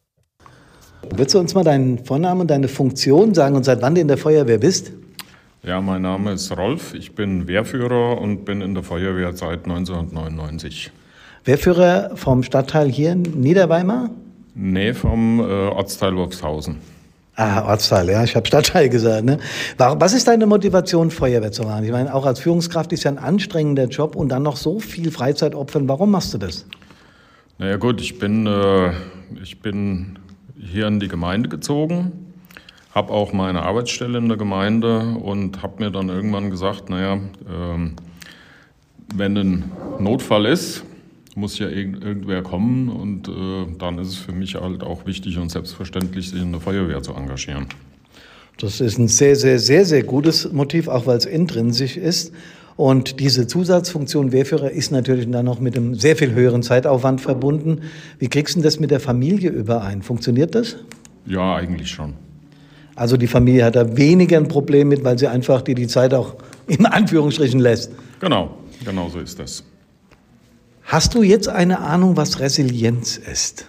Würdest 1.10 1.34
du 1.34 1.38
uns 1.38 1.54
mal 1.54 1.64
deinen 1.64 2.04
Vornamen 2.04 2.42
und 2.42 2.50
deine 2.50 2.68
Funktion 2.68 3.34
sagen 3.34 3.56
und 3.56 3.64
seit 3.64 3.82
wann 3.82 3.94
du 3.94 4.00
in 4.00 4.08
der 4.08 4.18
Feuerwehr 4.18 4.58
bist? 4.58 4.92
Ja, 5.62 5.80
mein 5.80 6.02
Name 6.02 6.32
ist 6.32 6.54
Rolf, 6.56 6.94
ich 6.94 7.14
bin 7.14 7.48
Wehrführer 7.48 8.20
und 8.20 8.44
bin 8.44 8.60
in 8.60 8.74
der 8.74 8.82
Feuerwehr 8.82 9.34
seit 9.34 9.64
1999. 9.64 10.90
Wehrführer 11.44 12.16
vom 12.16 12.42
Stadtteil 12.42 12.90
hier 12.90 13.12
in 13.12 13.22
Niederweimar? 13.22 14.10
Nee, 14.54 14.94
vom 14.94 15.40
äh, 15.40 15.42
Ortsteil 15.42 16.16
Wolfshausen. 16.16 16.76
Ah, 17.36 17.68
Ortsteil, 17.68 18.10
ja, 18.10 18.22
ich 18.22 18.36
habe 18.36 18.46
Stadtteil 18.46 18.88
gesagt. 18.88 19.24
Ne? 19.24 19.38
Was 19.76 20.12
ist 20.12 20.28
deine 20.28 20.46
Motivation, 20.46 21.10
Feuerwehr 21.10 21.50
zu 21.50 21.64
machen? 21.64 21.84
Ich 21.84 21.90
meine, 21.90 22.14
auch 22.14 22.26
als 22.26 22.38
Führungskraft 22.38 22.92
ist 22.92 23.02
ja 23.02 23.10
ein 23.10 23.18
anstrengender 23.18 23.86
Job 23.86 24.14
und 24.14 24.28
dann 24.28 24.44
noch 24.44 24.56
so 24.56 24.78
viel 24.78 25.10
Freizeit 25.10 25.56
opfern. 25.56 25.88
Warum 25.88 26.12
machst 26.12 26.32
du 26.32 26.38
das? 26.38 26.64
Naja 27.58 27.76
gut, 27.76 28.00
ich 28.00 28.20
bin, 28.20 28.46
äh, 28.46 28.92
ich 29.42 29.60
bin 29.60 30.18
hier 30.56 30.86
in 30.86 31.00
die 31.00 31.08
Gemeinde 31.08 31.48
gezogen, 31.48 32.12
habe 32.94 33.12
auch 33.12 33.32
meine 33.32 33.62
Arbeitsstelle 33.62 34.18
in 34.18 34.28
der 34.28 34.38
Gemeinde 34.38 35.16
und 35.20 35.62
habe 35.62 35.82
mir 35.82 35.90
dann 35.90 36.08
irgendwann 36.08 36.50
gesagt, 36.50 36.88
naja, 36.88 37.18
ähm, 37.48 37.96
wenn 39.12 39.36
ein 39.36 39.72
Notfall 39.98 40.46
ist, 40.46 40.84
muss 41.34 41.58
ja 41.58 41.68
irgendwer 41.68 42.42
kommen 42.42 42.88
und 42.88 43.28
äh, 43.28 43.76
dann 43.78 43.98
ist 43.98 44.08
es 44.08 44.16
für 44.16 44.32
mich 44.32 44.54
halt 44.54 44.82
auch 44.82 45.06
wichtig 45.06 45.38
und 45.38 45.50
selbstverständlich, 45.50 46.30
sich 46.30 46.40
in 46.40 46.52
der 46.52 46.60
Feuerwehr 46.60 47.02
zu 47.02 47.12
engagieren. 47.14 47.66
Das 48.58 48.80
ist 48.80 48.98
ein 48.98 49.08
sehr, 49.08 49.34
sehr, 49.34 49.58
sehr, 49.58 49.84
sehr 49.84 50.04
gutes 50.04 50.52
Motiv, 50.52 50.86
auch 50.88 51.06
weil 51.06 51.16
es 51.16 51.26
intrinsisch 51.26 51.96
ist. 51.96 52.32
Und 52.76 53.20
diese 53.20 53.46
Zusatzfunktion 53.46 54.32
Wehrführer 54.32 54.70
ist 54.70 54.90
natürlich 54.90 55.30
dann 55.30 55.44
noch 55.44 55.60
mit 55.60 55.76
einem 55.76 55.94
sehr 55.94 56.16
viel 56.16 56.32
höheren 56.32 56.62
Zeitaufwand 56.62 57.20
verbunden. 57.20 57.82
Wie 58.18 58.28
kriegst 58.28 58.56
du 58.56 58.62
das 58.62 58.80
mit 58.80 58.90
der 58.90 59.00
Familie 59.00 59.50
überein? 59.50 60.02
Funktioniert 60.02 60.54
das? 60.54 60.76
Ja, 61.26 61.56
eigentlich 61.56 61.90
schon. 61.90 62.14
Also 62.96 63.16
die 63.16 63.26
Familie 63.26 63.64
hat 63.64 63.76
da 63.76 63.96
weniger 63.96 64.36
ein 64.36 64.48
Problem 64.48 64.88
mit, 64.88 65.04
weil 65.04 65.18
sie 65.18 65.26
einfach 65.26 65.62
die, 65.62 65.74
die 65.74 65.86
Zeit 65.86 66.14
auch 66.14 66.36
in 66.66 66.86
Anführungsstrichen 66.86 67.60
lässt. 67.60 67.92
Genau, 68.20 68.56
genau 68.84 69.08
so 69.08 69.18
ist 69.18 69.38
das. 69.38 69.64
Hast 70.84 71.14
du 71.14 71.22
jetzt 71.22 71.48
eine 71.48 71.80
Ahnung, 71.80 72.16
was 72.16 72.40
Resilienz 72.40 73.16
ist? 73.16 73.68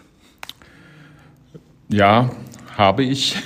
Ja, 1.88 2.30
habe 2.76 3.04
ich. 3.04 3.38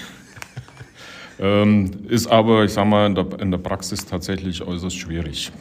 ähm, 1.39 1.91
ist 2.07 2.27
aber, 2.27 2.63
ich 2.63 2.73
sag 2.73 2.87
mal, 2.87 3.05
in 3.05 3.15
der, 3.15 3.27
in 3.39 3.51
der 3.51 3.59
Praxis 3.59 4.05
tatsächlich 4.05 4.63
äußerst 4.63 4.97
schwierig. 4.97 5.51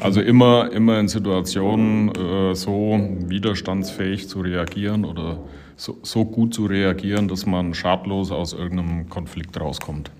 Also 0.00 0.20
immer, 0.20 0.70
immer 0.72 0.98
in 0.98 1.08
Situationen 1.08 2.08
äh, 2.14 2.54
so 2.54 2.98
widerstandsfähig 3.26 4.28
zu 4.28 4.40
reagieren 4.40 5.04
oder 5.04 5.38
so, 5.76 5.98
so 6.02 6.24
gut 6.24 6.54
zu 6.54 6.66
reagieren, 6.66 7.28
dass 7.28 7.46
man 7.46 7.72
schadlos 7.72 8.32
aus 8.32 8.52
irgendeinem 8.52 9.08
Konflikt 9.08 9.60
rauskommt. 9.60 10.10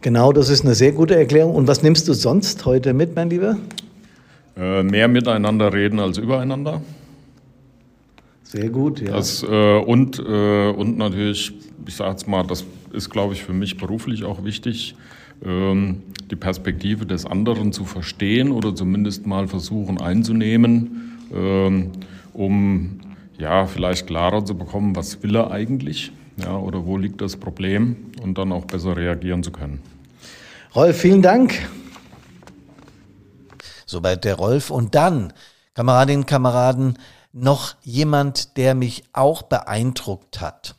Genau, 0.00 0.32
das 0.32 0.48
ist 0.48 0.64
eine 0.64 0.74
sehr 0.74 0.92
gute 0.92 1.16
Erklärung. 1.16 1.54
Und 1.54 1.68
was 1.68 1.82
nimmst 1.82 2.08
du 2.08 2.12
sonst 2.12 2.64
heute 2.66 2.92
mit, 2.92 3.14
mein 3.14 3.30
Lieber? 3.30 3.56
Äh, 4.56 4.82
mehr 4.82 5.08
miteinander 5.08 5.72
reden 5.72 6.00
als 6.00 6.18
übereinander. 6.18 6.80
Sehr 8.42 8.70
gut, 8.70 9.00
ja. 9.00 9.12
Das, 9.12 9.42
äh, 9.42 9.78
und, 9.78 10.18
äh, 10.18 10.70
und 10.70 10.96
natürlich, 10.96 11.52
ich 11.86 11.94
sage 11.94 12.12
jetzt 12.12 12.28
mal, 12.28 12.42
das 12.46 12.64
ist, 12.92 13.10
glaube 13.10 13.34
ich, 13.34 13.42
für 13.42 13.52
mich 13.52 13.76
beruflich 13.76 14.24
auch 14.24 14.44
wichtig, 14.44 14.94
ähm, 15.44 16.02
die 16.30 16.36
Perspektive 16.36 17.04
des 17.04 17.26
anderen 17.26 17.72
zu 17.72 17.84
verstehen 17.84 18.50
oder 18.50 18.74
zumindest 18.74 19.26
mal 19.26 19.46
versuchen 19.48 20.00
einzunehmen, 20.00 21.18
ähm, 21.34 21.90
um 22.32 23.00
ja, 23.38 23.66
vielleicht 23.66 24.06
klarer 24.06 24.44
zu 24.44 24.56
bekommen, 24.56 24.96
was 24.96 25.22
will 25.22 25.36
er 25.36 25.50
eigentlich 25.50 26.12
ja, 26.36 26.56
oder 26.56 26.84
wo 26.86 26.96
liegt 26.96 27.20
das 27.20 27.36
Problem 27.36 27.96
und 28.22 28.38
dann 28.38 28.52
auch 28.52 28.64
besser 28.64 28.96
reagieren 28.96 29.42
zu 29.42 29.50
können. 29.50 29.80
Rolf, 30.74 30.98
vielen 30.98 31.22
Dank. 31.22 31.54
Soweit 33.86 34.24
der 34.24 34.34
Rolf. 34.34 34.70
Und 34.70 34.94
dann, 34.94 35.32
Kameradinnen 35.74 36.26
Kameraden, 36.26 36.98
noch 37.32 37.74
jemand, 37.82 38.56
der 38.56 38.74
mich 38.74 39.04
auch 39.12 39.42
beeindruckt 39.42 40.40
hat. 40.40 40.76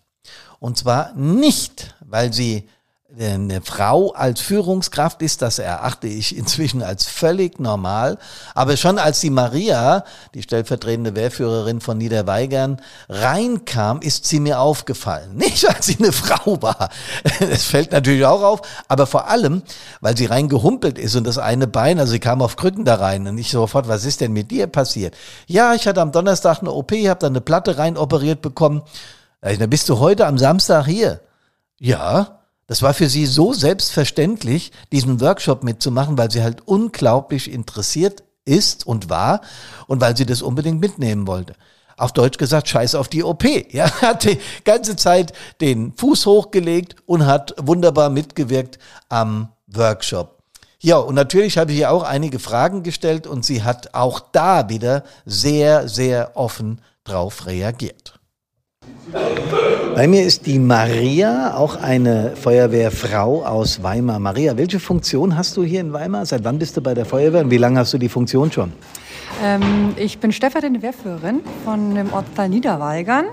Und 0.59 0.77
zwar 0.77 1.13
nicht, 1.13 1.95
weil 2.01 2.33
sie 2.33 2.67
eine 3.15 3.61
Frau 3.61 4.11
als 4.11 4.41
Führungskraft 4.41 5.21
ist, 5.21 5.41
das 5.41 5.59
erachte 5.59 6.07
ich 6.07 6.35
inzwischen 6.35 6.83
als 6.83 7.05
völlig 7.05 7.57
normal. 7.57 8.17
Aber 8.53 8.75
schon 8.75 8.99
als 8.99 9.21
die 9.21 9.29
Maria, 9.29 10.03
die 10.33 10.43
stellvertretende 10.43 11.15
Wehrführerin 11.15 11.79
von 11.79 11.97
Niederweigern, 11.97 12.81
reinkam, 13.07 14.01
ist 14.01 14.25
sie 14.25 14.41
mir 14.41 14.59
aufgefallen. 14.59 15.35
Nicht, 15.35 15.67
als 15.69 15.85
sie 15.85 15.97
eine 15.99 16.11
Frau 16.11 16.61
war. 16.61 16.89
Das 17.39 17.63
fällt 17.63 17.93
natürlich 17.93 18.25
auch 18.25 18.43
auf, 18.43 18.61
aber 18.89 19.07
vor 19.07 19.29
allem, 19.29 19.63
weil 20.01 20.17
sie 20.17 20.25
reingehumpelt 20.25 20.97
ist 20.97 21.15
und 21.15 21.25
das 21.25 21.37
eine 21.37 21.67
Bein, 21.67 21.99
also 21.99 22.11
sie 22.11 22.19
kam 22.19 22.41
auf 22.41 22.57
Krücken 22.57 22.83
da 22.83 22.95
rein 22.95 23.25
und 23.27 23.37
ich 23.37 23.51
sofort, 23.51 23.87
was 23.87 24.03
ist 24.03 24.19
denn 24.19 24.33
mit 24.33 24.51
dir 24.51 24.67
passiert? 24.67 25.15
Ja, 25.45 25.73
ich 25.73 25.87
hatte 25.87 26.01
am 26.01 26.11
Donnerstag 26.11 26.59
eine 26.59 26.71
OP, 26.71 26.91
habe 26.91 27.19
dann 27.19 27.31
eine 27.31 27.41
Platte 27.41 27.77
rein 27.77 27.95
operiert 27.95 28.41
bekommen. 28.41 28.81
Da 29.39 29.67
bist 29.67 29.87
du 29.87 29.99
heute 29.99 30.27
am 30.27 30.37
Samstag 30.37 30.87
hier? 30.87 31.21
Ja, 31.79 32.37
das 32.67 32.81
war 32.81 32.93
für 32.93 33.09
sie 33.09 33.25
so 33.25 33.53
selbstverständlich, 33.53 34.71
diesen 34.91 35.21
Workshop 35.21 35.63
mitzumachen, 35.63 36.17
weil 36.17 36.29
sie 36.29 36.43
halt 36.43 36.61
unglaublich 36.65 37.51
interessiert 37.51 38.23
ist 38.43 38.85
und 38.85 39.09
war 39.09 39.41
und 39.87 40.01
weil 40.01 40.15
sie 40.15 40.25
das 40.25 40.41
unbedingt 40.41 40.81
mitnehmen 40.81 41.27
wollte. 41.27 41.55
Auf 41.95 42.11
Deutsch 42.11 42.37
gesagt, 42.37 42.67
scheiß 42.67 42.93
auf 42.95 43.07
die 43.07 43.23
OP. 43.23 43.43
Ja, 43.71 43.89
hat 44.01 44.25
die 44.25 44.37
ganze 44.65 44.95
Zeit 44.95 45.33
den 45.61 45.93
Fuß 45.95 46.25
hochgelegt 46.25 46.95
und 47.05 47.25
hat 47.25 47.55
wunderbar 47.57 48.09
mitgewirkt 48.09 48.77
am 49.09 49.49
Workshop. 49.67 50.37
Ja, 50.79 50.97
und 50.97 51.15
natürlich 51.15 51.57
habe 51.57 51.71
ich 51.71 51.79
ihr 51.79 51.91
auch 51.91 52.03
einige 52.03 52.37
Fragen 52.37 52.83
gestellt 52.83 53.25
und 53.25 53.43
sie 53.43 53.63
hat 53.63 53.95
auch 53.95 54.19
da 54.19 54.69
wieder 54.69 55.03
sehr, 55.25 55.89
sehr 55.89 56.37
offen 56.37 56.81
drauf 57.03 57.47
reagiert. 57.47 58.16
Bei 59.95 60.07
mir 60.07 60.23
ist 60.23 60.45
die 60.45 60.59
Maria, 60.59 61.55
auch 61.55 61.75
eine 61.75 62.33
Feuerwehrfrau 62.35 63.43
aus 63.43 63.81
Weimar. 63.81 64.19
Maria, 64.19 64.57
welche 64.57 64.79
Funktion 64.79 65.37
hast 65.37 65.57
du 65.57 65.63
hier 65.63 65.81
in 65.81 65.93
Weimar? 65.93 66.25
Seit 66.25 66.43
wann 66.43 66.59
bist 66.59 66.77
du 66.77 66.81
bei 66.81 66.93
der 66.93 67.05
Feuerwehr 67.05 67.41
und 67.41 67.51
wie 67.51 67.57
lange 67.57 67.79
hast 67.79 67.93
du 67.93 67.97
die 67.97 68.09
Funktion 68.09 68.51
schon? 68.51 68.73
Ähm, 69.43 69.93
ich 69.97 70.19
bin 70.19 70.31
stellvertretende 70.31 70.81
Wehrführerin 70.81 71.41
von 71.63 71.95
dem 71.95 72.11
Ortsteil 72.11 72.49
Niederweigern, 72.49 73.25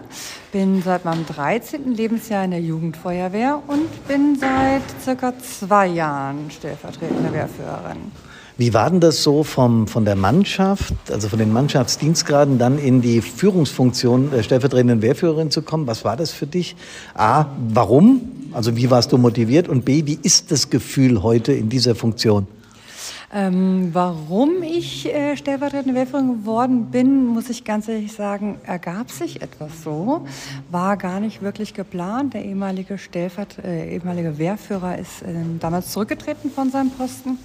bin 0.53 0.83
seit 0.83 1.05
meinem 1.05 1.27
13. 1.27 1.95
Lebensjahr 1.95 2.45
in 2.45 2.53
der 2.53 2.61
Jugendfeuerwehr 2.61 3.63
und 3.67 4.07
bin 4.07 4.37
seit 4.39 4.83
circa 5.03 5.33
zwei 5.39 5.87
Jahren 5.87 6.51
stellvertretende 6.51 7.33
Wehrführerin. 7.33 8.13
Wie 8.57 8.73
war 8.73 8.89
denn 8.89 9.01
das 9.01 9.25
so 9.25 9.43
vom, 9.43 9.89
von 9.89 10.05
der 10.05 10.15
Mannschaft, 10.15 10.95
also 11.11 11.29
von 11.29 11.41
den 11.41 11.53
Mannschaftsdienstgraden, 11.53 12.57
dann 12.57 12.79
in 12.79 13.03
die 13.03 13.21
Führungsfunktion 13.21 14.31
der 14.31 14.45
stellvertretenden 14.45 15.03
Wehrführerin 15.03 15.51
zu 15.51 15.63
kommen? 15.63 15.89
Was 15.89 16.05
war 16.05 16.17
das 16.17 16.31
für 16.31 16.47
dich? 16.47 16.77
A, 17.15 17.47
warum? 17.71 18.21
Also 18.53 18.77
wie 18.77 18.93
warst 18.93 19.11
du 19.11 19.19
motiviert? 19.19 19.69
Und 19.69 19.85
B, 19.85 20.07
wie 20.07 20.21
ist 20.23 20.53
das 20.53 20.71
Gefühl 20.71 21.25
heute 21.25 21.53
in 21.53 21.69
dieser 21.69 21.97
Funktion? 21.97 22.47
Ähm, 23.37 23.91
warum 23.93 24.63
ich 24.63 25.13
äh, 25.13 25.37
stellvertretende 25.37 25.99
Wehrführerin 25.99 26.39
geworden 26.39 26.93
bin, 26.93 27.27
muss 27.27 27.51
ich 27.51 27.65
ganz 27.65 27.89
ehrlich 27.89 28.13
sagen, 28.13 28.61
ergab 28.65 29.11
sich 29.11 29.43
etwas 29.43 29.83
so. 29.83 30.25
War 30.71 30.97
gar 30.97 31.19
nicht 31.19 31.43
wirklich 31.43 31.75
geplant. 31.75 32.35
Der 32.35 32.45
ehemalige, 32.45 32.99
Stellvert 32.99 33.59
äh, 33.65 33.93
ehemalige 33.93 34.39
Wehrführer 34.39 34.97
ist 34.97 35.23
äh, 35.23 35.35
damals 35.59 35.91
zurückgetreten 35.91 36.53
von 36.53 36.71
seinem 36.71 36.91
Posten. 36.91 37.39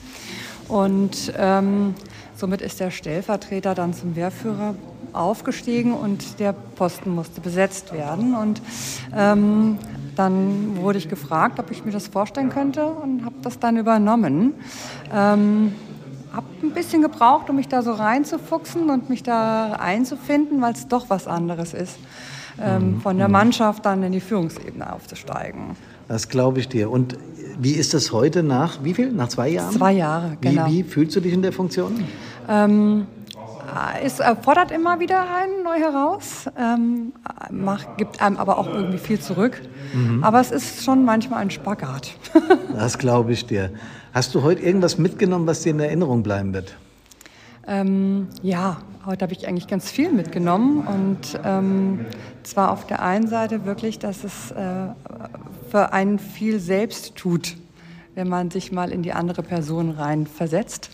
Und 0.70 1.34
ähm, 1.38 1.96
somit 2.36 2.62
ist 2.62 2.80
der 2.80 2.92
Stellvertreter 2.92 3.76
dann 3.76 3.94
zum 3.94 4.16
Wehrführer 4.16 4.76
aufgestiegen 5.12 5.94
und 5.94 6.40
der 6.40 6.54
Posten 6.54 7.14
musste 7.14 7.42
besetzt 7.42 7.92
werden. 7.92 8.36
Und 8.36 8.62
ähm, 9.16 9.80
dann 10.16 10.78
wurde 10.78 10.98
ich 11.00 11.10
gefragt, 11.10 11.60
ob 11.60 11.72
ich 11.72 11.84
mir 11.86 11.92
das 11.92 12.08
vorstellen 12.08 12.50
könnte 12.50 12.86
und 12.86 13.26
habe 13.26 13.36
das 13.42 13.60
dann 13.60 13.78
übernommen. 13.78 14.54
Ähm, 15.14 15.74
habe 16.32 16.46
ein 16.62 16.72
bisschen 16.72 17.02
gebraucht, 17.02 17.50
um 17.50 17.56
mich 17.56 17.68
da 17.68 17.82
so 17.82 17.92
reinzufuchsen 17.92 18.90
und 18.90 19.10
mich 19.10 19.24
da 19.24 19.74
einzufinden, 19.74 20.62
weil 20.62 20.74
es 20.74 20.88
doch 20.88 21.10
was 21.10 21.28
anderes 21.28 21.74
ist, 21.74 21.98
ähm, 22.62 22.96
mhm. 22.96 23.02
von 23.02 23.18
der 23.18 23.30
Mannschaft 23.30 23.86
dann 23.86 24.04
in 24.04 24.12
die 24.12 24.20
Führungsebene 24.20 24.94
aufzusteigen. 24.94 25.76
Das 26.08 26.30
glaube 26.30 26.60
ich 26.60 26.68
dir. 26.68 26.92
Und 26.92 27.18
wie 27.60 27.74
ist 27.74 27.94
es 27.94 28.12
heute 28.12 28.42
nach, 28.42 28.84
wie 28.84 28.94
viel? 28.94 29.12
Nach 29.12 29.28
zwei 29.28 29.50
Jahren? 29.50 29.74
Zwei 29.74 29.92
Jahre, 29.94 30.38
genau. 30.39 30.68
Wie, 30.68 30.80
wie 30.80 30.84
fühlst 30.84 31.16
du 31.16 31.20
dich 31.20 31.34
in 31.34 31.42
der 31.42 31.51
Funktion? 31.51 32.04
Ähm, 32.48 33.06
es 34.04 34.22
fordert 34.42 34.72
immer 34.72 35.00
wieder 35.00 35.22
einen 35.22 35.63
neu 35.63 35.80
heraus, 35.80 36.46
ähm, 36.58 37.13
macht, 37.51 37.98
gibt 37.98 38.22
einem 38.22 38.38
aber 38.38 38.58
auch 38.58 38.68
irgendwie 38.68 38.98
viel 38.98 39.20
zurück. 39.20 39.62
Mhm. 39.94 40.24
Aber 40.24 40.39
es 40.39 40.51
ist 40.51 40.84
schon 40.84 41.06
manchmal 41.06 41.42
ein 41.42 41.51
Spagat. 41.51 42.16
das 42.74 42.98
glaube 42.98 43.34
ich 43.34 43.46
dir. 43.46 43.72
Hast 44.13 44.34
du 44.34 44.42
heute 44.42 44.63
irgendwas 44.63 44.98
mitgenommen, 44.98 45.46
was 45.46 45.62
dir 45.62 45.72
in 45.72 45.80
Erinnerung 45.80 46.24
bleiben 46.24 46.54
wird? 46.54 46.75
Ähm, 47.68 48.28
ja, 48.42 48.78
heute 49.06 49.24
habe 49.24 49.34
ich 49.34 49.48
eigentlich 49.48 49.68
ganz 49.68 49.92
viel 49.92 50.12
mitgenommen. 50.12 50.88
Und 50.88 51.39
ähm, 51.44 52.06
zwar 52.44 52.72
auf 52.72 52.88
der 52.88 53.04
einen 53.04 53.28
Seite 53.28 53.66
wirklich, 53.66 54.00
dass 54.00 54.24
es 54.24 54.51
äh, 54.51 54.56
für 55.70 55.94
einen 55.94 56.20
viel 56.20 56.60
selbst 56.60 57.16
tut, 57.16 57.56
wenn 58.16 58.28
man 58.28 58.52
sich 58.52 58.72
mal 58.72 58.92
in 58.92 59.04
die 59.04 59.14
andere 59.14 59.44
Person 59.44 59.92
rein 59.92 60.28
versetzt 60.28 60.90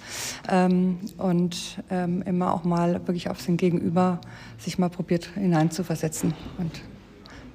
ähm, 0.50 1.00
und 1.18 1.82
ähm, 1.90 2.22
immer 2.24 2.54
auch 2.54 2.64
mal 2.64 2.94
wirklich 3.08 3.30
auf 3.30 3.42
sein 3.42 3.58
Gegenüber 3.58 4.20
sich 4.58 4.78
mal 4.78 4.90
probiert 4.90 5.30
hineinzuversetzen 5.36 6.34
und 6.58 6.82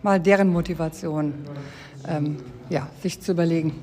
mal 0.02 0.18
deren 0.18 0.48
Motivation 0.52 1.34
ähm, 2.08 2.36
ja, 2.68 2.88
sich 3.02 3.20
zu 3.20 3.32
überlegen. 3.32 3.74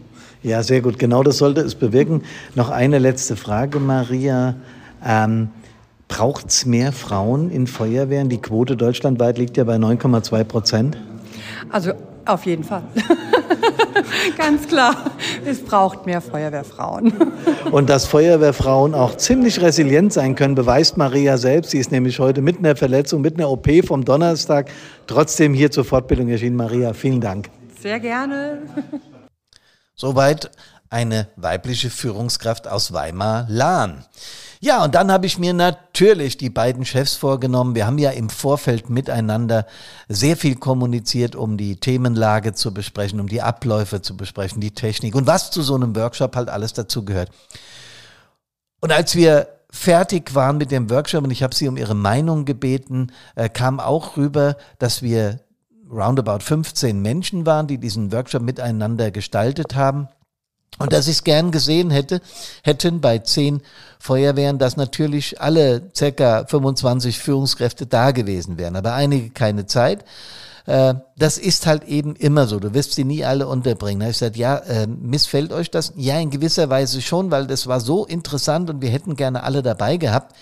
Ja, 0.44 0.64
sehr 0.64 0.82
gut. 0.82 1.00
Genau 1.00 1.24
das 1.24 1.38
sollte 1.38 1.62
es 1.62 1.76
bewirken. 1.76 2.24
Noch 2.56 2.70
eine 2.70 3.00
letzte 3.00 3.36
Frage, 3.36 3.80
Maria. 3.80 4.56
Ähm, 5.04 5.50
Braucht 6.08 6.48
es 6.48 6.66
mehr 6.66 6.94
Frauen 6.94 7.52
in 7.52 7.68
Feuerwehren? 7.68 8.30
Die 8.30 8.38
Quote 8.38 8.78
deutschlandweit 8.78 9.38
liegt 9.38 9.58
ja 9.58 9.66
bei 9.66 9.76
9,2 9.76 10.44
Prozent. 10.46 10.98
Also 11.70 11.92
auf 12.28 12.46
jeden 12.46 12.64
Fall. 12.64 12.84
Ganz 14.38 14.68
klar. 14.68 15.12
Es 15.46 15.64
braucht 15.64 16.06
mehr 16.06 16.22
Feuerwehrfrauen. 16.22 17.14
Und 17.72 17.90
dass 17.90 18.06
Feuerwehrfrauen 18.06 18.94
auch 18.94 19.16
ziemlich 19.18 19.62
resilient 19.62 20.14
sein 20.14 20.36
können, 20.36 20.56
beweist 20.56 20.98
Maria 20.98 21.38
selbst. 21.38 21.72
Sie 21.72 21.80
ist 21.80 21.92
nämlich 21.92 22.20
heute 22.20 22.42
mit 22.42 22.60
einer 22.60 22.76
Verletzung, 22.76 23.22
mit 23.22 23.36
einer 23.36 23.50
OP 23.50 23.68
vom 23.86 24.06
Donnerstag 24.06 24.70
trotzdem 25.08 25.54
hier 25.54 25.72
zur 25.72 25.86
Fortbildung 25.86 26.30
erschienen. 26.30 26.56
Maria, 26.56 26.94
vielen 26.94 27.22
Dank. 27.22 27.50
Sehr 27.80 28.00
gerne. 28.00 28.60
Soweit 29.96 30.52
eine 30.90 31.28
weibliche 31.36 31.90
Führungskraft 31.90 32.68
aus 32.68 32.94
Weimar-Lahn. 32.94 34.06
Ja, 34.60 34.84
und 34.84 34.96
dann 34.96 35.12
habe 35.12 35.28
ich 35.28 35.38
mir 35.38 35.54
natürlich 35.54 36.38
die 36.38 36.50
beiden 36.50 36.84
Chefs 36.84 37.14
vorgenommen. 37.14 37.76
Wir 37.76 37.86
haben 37.86 38.00
ja 38.00 38.10
im 38.10 38.30
Vorfeld 38.30 38.90
miteinander 38.90 39.68
sehr 40.08 40.36
viel 40.36 40.56
kommuniziert, 40.56 41.36
um 41.36 41.58
die 41.58 41.80
Themenlage 41.80 42.54
zu 42.54 42.74
besprechen, 42.74 43.20
um 43.20 43.28
die 43.28 43.42
Abläufe 43.42 44.02
zu 44.02 44.18
besprechen, 44.18 44.60
die 44.60 44.72
Technik 44.72 45.14
und 45.16 45.28
was 45.28 45.52
zu 45.52 45.62
so 45.62 45.76
einem 45.76 45.96
Workshop 45.96 46.36
halt 46.36 46.50
alles 46.50 46.74
dazu 46.74 47.06
gehört. 47.06 47.30
Und 48.80 48.92
als 48.92 49.16
wir 49.16 49.48
fertig 49.70 50.34
waren 50.34 50.58
mit 50.58 50.72
dem 50.72 50.90
Workshop 50.90 51.24
und 51.24 51.32
ich 51.32 51.44
habe 51.44 51.54
sie 51.54 51.68
um 51.68 51.78
ihre 51.78 51.96
Meinung 51.96 52.46
gebeten, 52.46 53.12
äh, 53.36 53.50
kam 53.50 53.80
auch 53.80 54.18
rüber, 54.18 54.58
dass 54.80 55.02
wir 55.02 55.40
roundabout 55.92 56.40
15 56.40 57.00
Menschen 57.00 57.46
waren, 57.46 57.68
die 57.68 57.78
diesen 57.78 58.12
Workshop 58.12 58.42
miteinander 58.42 59.12
gestaltet 59.12 59.76
haben. 59.76 60.08
Und 60.80 60.94
dass 60.94 61.08
ich 61.08 61.18
es 61.18 61.24
gern 61.24 61.52
gesehen 61.52 61.90
hätte, 61.90 62.22
hätten 62.64 63.02
bei 63.02 63.18
zehn 63.20 63.62
Feuerwehren, 64.00 64.60
dass 64.60 64.78
natürlich 64.78 65.42
alle 65.42 65.90
circa 65.96 66.46
25 66.46 67.18
Führungskräfte 67.18 67.88
da 67.88 68.12
gewesen 68.12 68.58
wären, 68.58 68.76
aber 68.76 68.94
einige 68.94 69.32
keine 69.32 69.66
Zeit. 69.66 70.06
Äh, 70.68 70.96
das 71.18 71.40
ist 71.40 71.66
halt 71.66 71.86
eben 71.86 72.16
immer 72.16 72.46
so. 72.46 72.60
Du 72.60 72.74
wirst 72.76 72.94
sie 72.94 73.06
nie 73.06 73.26
alle 73.26 73.48
unterbringen. 73.48 74.02
Da 74.02 74.08
ich 74.10 74.20
gesagt, 74.20 74.38
ja, 74.38 74.58
äh, 74.58 74.86
missfällt 74.86 75.52
euch 75.52 75.72
das? 75.72 75.94
Ja, 75.96 76.20
in 76.20 76.30
gewisser 76.30 76.70
Weise 76.70 77.02
schon, 77.02 77.32
weil 77.32 77.48
das 77.48 77.66
war 77.66 77.80
so 77.80 78.06
interessant 78.06 78.70
und 78.70 78.82
wir 78.82 78.90
hätten 78.90 79.16
gerne 79.16 79.44
alle 79.44 79.64
dabei 79.64 79.98
gehabt. 79.98 80.36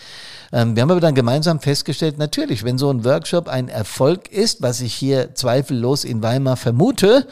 Ähm, 0.51 0.75
wir 0.75 0.81
haben 0.81 0.91
aber 0.91 1.01
dann 1.01 1.15
gemeinsam 1.15 1.59
festgestellt, 1.59 2.17
natürlich, 2.17 2.63
wenn 2.63 2.77
so 2.77 2.89
ein 2.89 3.03
Workshop 3.03 3.47
ein 3.47 3.67
Erfolg 3.67 4.31
ist, 4.31 4.61
was 4.61 4.81
ich 4.81 4.93
hier 4.93 5.35
zweifellos 5.35 6.03
in 6.03 6.21
Weimar 6.21 6.57
vermute, 6.57 7.27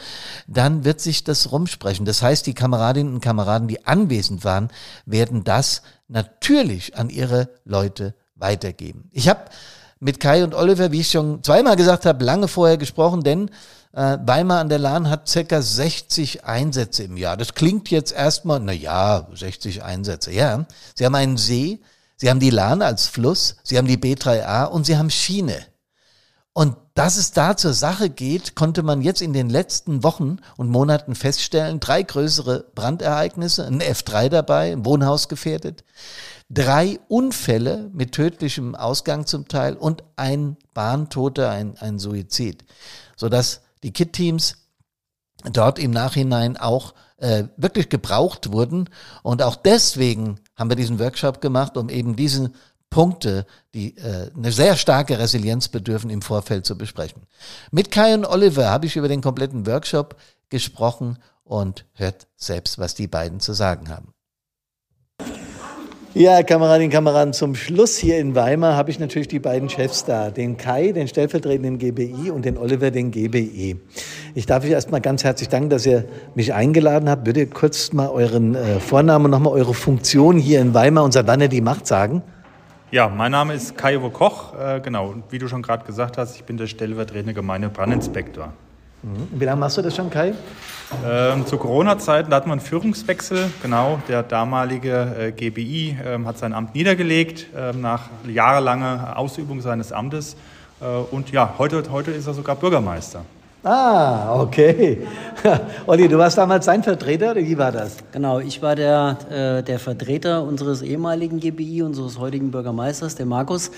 dann 0.46 0.84
wird 0.84 1.00
sich 1.00 1.24
das 1.24 1.52
rumsprechen. 1.52 2.06
Das 2.06 2.22
heißt, 2.22 2.46
die 2.46 2.54
Kameradinnen 2.54 3.14
und 3.14 3.20
Kameraden, 3.20 3.68
die 3.68 3.86
anwesend 3.86 4.44
waren, 4.44 4.70
werden 5.06 5.44
das 5.44 5.82
natürlich 6.08 6.96
an 6.96 7.10
ihre 7.10 7.48
Leute 7.64 8.14
weitergeben. 8.36 9.08
Ich 9.12 9.28
habe 9.28 9.40
mit 10.00 10.20
Kai 10.20 10.44
und 10.44 10.54
Oliver, 10.54 10.92
wie 10.92 11.00
ich 11.00 11.10
schon 11.10 11.42
zweimal 11.42 11.76
gesagt 11.76 12.04
habe, 12.04 12.24
lange 12.24 12.48
vorher 12.48 12.76
gesprochen, 12.76 13.22
denn 13.22 13.50
äh, 13.92 14.18
Weimar 14.24 14.60
an 14.60 14.68
der 14.68 14.78
Lahn 14.78 15.08
hat 15.08 15.28
circa 15.28 15.62
60 15.62 16.44
Einsätze 16.44 17.04
im 17.04 17.16
Jahr. 17.16 17.36
Das 17.36 17.54
klingt 17.54 17.90
jetzt 17.90 18.12
erstmal, 18.12 18.60
na 18.60 18.72
ja, 18.72 19.26
60 19.32 19.82
Einsätze, 19.82 20.32
ja. 20.32 20.66
Sie 20.94 21.06
haben 21.06 21.14
einen 21.14 21.36
See, 21.36 21.80
Sie 22.16 22.30
haben 22.30 22.40
die 22.40 22.50
Lahn 22.50 22.82
als 22.82 23.06
Fluss, 23.06 23.56
Sie 23.62 23.76
haben 23.76 23.88
die 23.88 23.98
B3A 23.98 24.66
und 24.66 24.86
Sie 24.86 24.96
haben 24.96 25.10
Schiene. 25.10 25.56
Und 26.52 26.76
dass 26.94 27.16
es 27.16 27.32
da 27.32 27.56
zur 27.56 27.74
Sache 27.74 28.08
geht, 28.08 28.54
konnte 28.54 28.84
man 28.84 29.02
jetzt 29.02 29.20
in 29.20 29.32
den 29.32 29.50
letzten 29.50 30.04
Wochen 30.04 30.36
und 30.56 30.70
Monaten 30.70 31.16
feststellen. 31.16 31.80
Drei 31.80 32.04
größere 32.04 32.66
Brandereignisse, 32.76 33.66
ein 33.66 33.82
F3 33.82 34.28
dabei, 34.28 34.70
ein 34.70 34.84
Wohnhaus 34.84 35.28
gefährdet, 35.28 35.82
drei 36.48 37.00
Unfälle 37.08 37.90
mit 37.92 38.12
tödlichem 38.12 38.76
Ausgang 38.76 39.26
zum 39.26 39.48
Teil 39.48 39.74
und 39.74 40.04
ein 40.14 40.56
Bahntoter, 40.72 41.50
ein, 41.50 41.76
ein 41.78 41.98
Suizid. 41.98 42.64
Sodass 43.16 43.62
die 43.82 43.92
KIT-Teams 43.92 44.58
dort 45.52 45.80
im 45.80 45.90
Nachhinein 45.90 46.56
auch 46.56 46.94
äh, 47.16 47.44
wirklich 47.56 47.88
gebraucht 47.88 48.52
wurden. 48.52 48.88
Und 49.24 49.42
auch 49.42 49.56
deswegen 49.56 50.38
haben 50.56 50.70
wir 50.70 50.76
diesen 50.76 50.98
Workshop 50.98 51.40
gemacht, 51.40 51.76
um 51.76 51.88
eben 51.88 52.16
diese 52.16 52.52
Punkte, 52.90 53.44
die 53.74 53.96
äh, 53.96 54.30
eine 54.36 54.52
sehr 54.52 54.76
starke 54.76 55.18
Resilienz 55.18 55.68
bedürfen, 55.68 56.10
im 56.10 56.22
Vorfeld 56.22 56.64
zu 56.64 56.78
besprechen. 56.78 57.22
Mit 57.72 57.90
Kai 57.90 58.14
und 58.14 58.24
Oliver 58.24 58.70
habe 58.70 58.86
ich 58.86 58.96
über 58.96 59.08
den 59.08 59.20
kompletten 59.20 59.66
Workshop 59.66 60.16
gesprochen 60.48 61.18
und 61.42 61.86
hört 61.94 62.28
selbst, 62.36 62.78
was 62.78 62.94
die 62.94 63.08
beiden 63.08 63.40
zu 63.40 63.52
sagen 63.52 63.88
haben. 63.88 64.13
Ja, 66.16 66.44
Kameradinnen 66.44 66.90
und 66.90 66.92
Kameraden, 66.92 67.32
zum 67.32 67.56
Schluss 67.56 67.96
hier 67.96 68.18
in 68.20 68.36
Weimar 68.36 68.76
habe 68.76 68.88
ich 68.88 69.00
natürlich 69.00 69.26
die 69.26 69.40
beiden 69.40 69.68
Chefs 69.68 70.04
da. 70.04 70.30
Den 70.30 70.56
Kai, 70.56 70.92
den 70.92 71.08
stellvertretenden 71.08 71.76
GBI 71.76 72.30
und 72.30 72.44
den 72.44 72.56
Oliver, 72.56 72.92
den 72.92 73.10
GBI. 73.10 73.80
Ich 74.36 74.46
darf 74.46 74.62
euch 74.62 74.70
erstmal 74.70 75.00
ganz 75.00 75.24
herzlich 75.24 75.48
danken, 75.48 75.70
dass 75.70 75.84
ihr 75.84 76.04
mich 76.36 76.54
eingeladen 76.54 77.10
habt. 77.10 77.26
Ihr 77.26 77.50
kurz 77.50 77.92
mal 77.92 78.10
euren 78.10 78.54
äh, 78.54 78.78
Vornamen 78.78 79.24
und 79.24 79.32
nochmal 79.32 79.54
eure 79.54 79.74
Funktion 79.74 80.38
hier 80.38 80.60
in 80.60 80.72
Weimar 80.72 81.02
und 81.02 81.10
seit 81.10 81.26
wann 81.26 81.40
ihr 81.40 81.48
die 81.48 81.60
macht 81.60 81.88
sagen? 81.88 82.22
Ja, 82.92 83.08
mein 83.08 83.32
Name 83.32 83.54
ist 83.54 83.76
Kai-Uwe 83.76 84.10
Koch. 84.10 84.54
Äh, 84.56 84.78
genau, 84.82 85.08
und 85.08 85.24
wie 85.30 85.40
du 85.40 85.48
schon 85.48 85.62
gerade 85.62 85.84
gesagt 85.84 86.16
hast, 86.16 86.36
ich 86.36 86.44
bin 86.44 86.56
der 86.56 86.68
stellvertretende 86.68 87.34
Gemeindebrandinspektor. 87.34 88.52
Wie 89.32 89.44
lange 89.44 89.60
machst 89.60 89.76
du 89.76 89.82
das 89.82 89.94
schon, 89.94 90.08
Kai? 90.08 90.32
Ähm, 91.04 91.46
zu 91.46 91.58
Corona-Zeiten 91.58 92.32
hatten 92.32 92.48
wir 92.48 92.52
einen 92.52 92.60
Führungswechsel. 92.60 93.50
Genau, 93.62 94.00
der 94.08 94.22
damalige 94.22 95.14
äh, 95.18 95.32
GBI 95.32 95.98
ähm, 96.04 96.26
hat 96.26 96.38
sein 96.38 96.54
Amt 96.54 96.74
niedergelegt 96.74 97.46
ähm, 97.56 97.80
nach 97.82 98.08
jahrelanger 98.26 99.18
Ausübung 99.18 99.60
seines 99.60 99.92
Amtes. 99.92 100.36
Äh, 100.80 100.86
und 100.86 101.30
ja, 101.32 101.54
heute, 101.58 101.82
heute 101.90 102.12
ist 102.12 102.26
er 102.26 102.34
sogar 102.34 102.56
Bürgermeister. 102.56 103.24
Ah, 103.62 104.40
okay. 104.40 105.06
Olli, 105.86 106.08
du 106.08 106.18
warst 106.18 106.36
damals 106.36 106.66
sein 106.66 106.82
Vertreter 106.82 107.32
oder 107.32 107.40
wie 107.40 107.56
war 107.56 107.72
das? 107.72 107.96
Genau, 108.12 108.38
ich 108.38 108.60
war 108.60 108.76
der, 108.76 109.18
äh, 109.30 109.62
der 109.62 109.78
Vertreter 109.78 110.42
unseres 110.44 110.82
ehemaligen 110.82 111.40
GBI, 111.40 111.82
unseres 111.82 112.18
heutigen 112.18 112.50
Bürgermeisters, 112.50 113.16
der 113.16 113.26
Markus. 113.26 113.70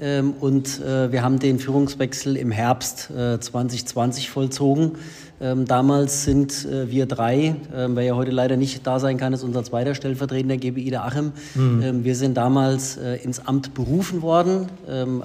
Ähm, 0.00 0.34
und 0.40 0.80
äh, 0.80 1.12
wir 1.12 1.22
haben 1.22 1.38
den 1.38 1.58
Führungswechsel 1.58 2.36
im 2.36 2.50
Herbst 2.50 3.10
2020 3.40 4.26
äh, 4.26 4.28
vollzogen. 4.28 4.92
Ähm, 5.40 5.66
damals 5.66 6.24
sind 6.24 6.64
äh, 6.64 6.90
wir 6.90 7.06
drei, 7.06 7.56
wer 7.70 8.04
ja 8.04 8.14
heute 8.14 8.30
leider 8.30 8.56
nicht 8.56 8.86
da 8.86 8.98
sein 8.98 9.18
kann, 9.18 9.32
ist 9.32 9.42
unser 9.42 9.64
zweiter 9.64 9.94
stellvertretender 9.94 10.56
GBI, 10.56 10.90
der 10.90 11.04
Achim. 11.04 11.32
Mhm. 11.54 12.04
Wir 12.04 12.14
sind 12.14 12.36
damals 12.36 12.96
ins 12.96 13.46
Amt 13.46 13.74
berufen 13.74 14.22
worden, 14.22 14.68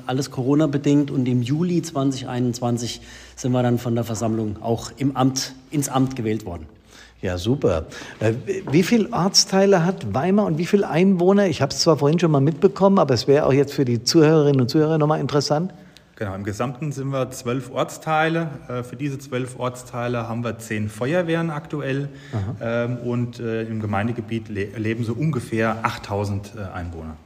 alles 0.08 0.32
Corona-bedingt. 0.32 1.12
Und 1.12 1.28
im 1.28 1.42
Juli 1.42 1.82
2021 1.82 3.02
sind 3.36 3.52
wir 3.52 3.64
dann 3.64 3.78
von 3.78 3.96
der 3.96 4.04
Versammlung 4.04 4.58
auch 4.62 4.92
im 4.98 5.16
Amt, 5.16 5.54
ins 5.72 5.90
Amt 5.90 6.16
gewählt 6.16 6.46
worden. 6.46 6.66
Ja, 7.22 7.38
super. 7.38 7.86
Äh, 8.20 8.34
wie 8.72 8.84
viele 8.84 9.12
Ortsteile 9.12 9.86
hat 9.86 10.14
Weimar 10.14 10.46
und 10.46 10.58
wie 10.58 10.66
viele 10.66 10.88
Einwohner? 10.88 11.48
Ich 11.48 11.62
habe 11.62 11.74
es 11.74 11.80
zwar 11.80 11.98
vorhin 11.98 12.18
schon 12.18 12.32
mal 12.32 12.40
mitbekommen, 12.40 12.98
aber 12.98 13.14
es 13.14 13.28
wäre 13.28 13.46
auch 13.46 13.54
jetzt 13.54 13.74
für 13.74 13.84
die 13.84 14.04
Zuhörerinnen 14.04 14.62
und 14.62 14.70
Zuhörer 14.70 14.98
nochmal 14.98 15.20
interessant. 15.20 15.74
Genau, 16.16 16.36
im 16.36 16.44
Gesamten 16.44 16.92
sind 16.92 17.10
wir 17.10 17.30
zwölf 17.32 17.72
Ortsteile. 17.72 18.50
Äh, 18.70 18.84
für 18.84 18.96
diese 18.96 19.20
zwölf 19.20 19.60
Ortsteile 19.60 20.30
haben 20.30 20.46
wir 20.46 20.60
zehn 20.60 20.88
Feuerwehren 20.88 21.50
aktuell 21.50 22.08
Aha. 22.32 22.86
Ähm, 22.86 22.98
und 22.98 23.40
äh, 23.40 23.64
im 23.64 23.82
Gemeindegebiet 23.82 24.48
leben 24.50 25.04
so 25.04 25.14
ungefähr 25.14 25.78
8000 25.84 26.54
Einwohner. 26.74 27.18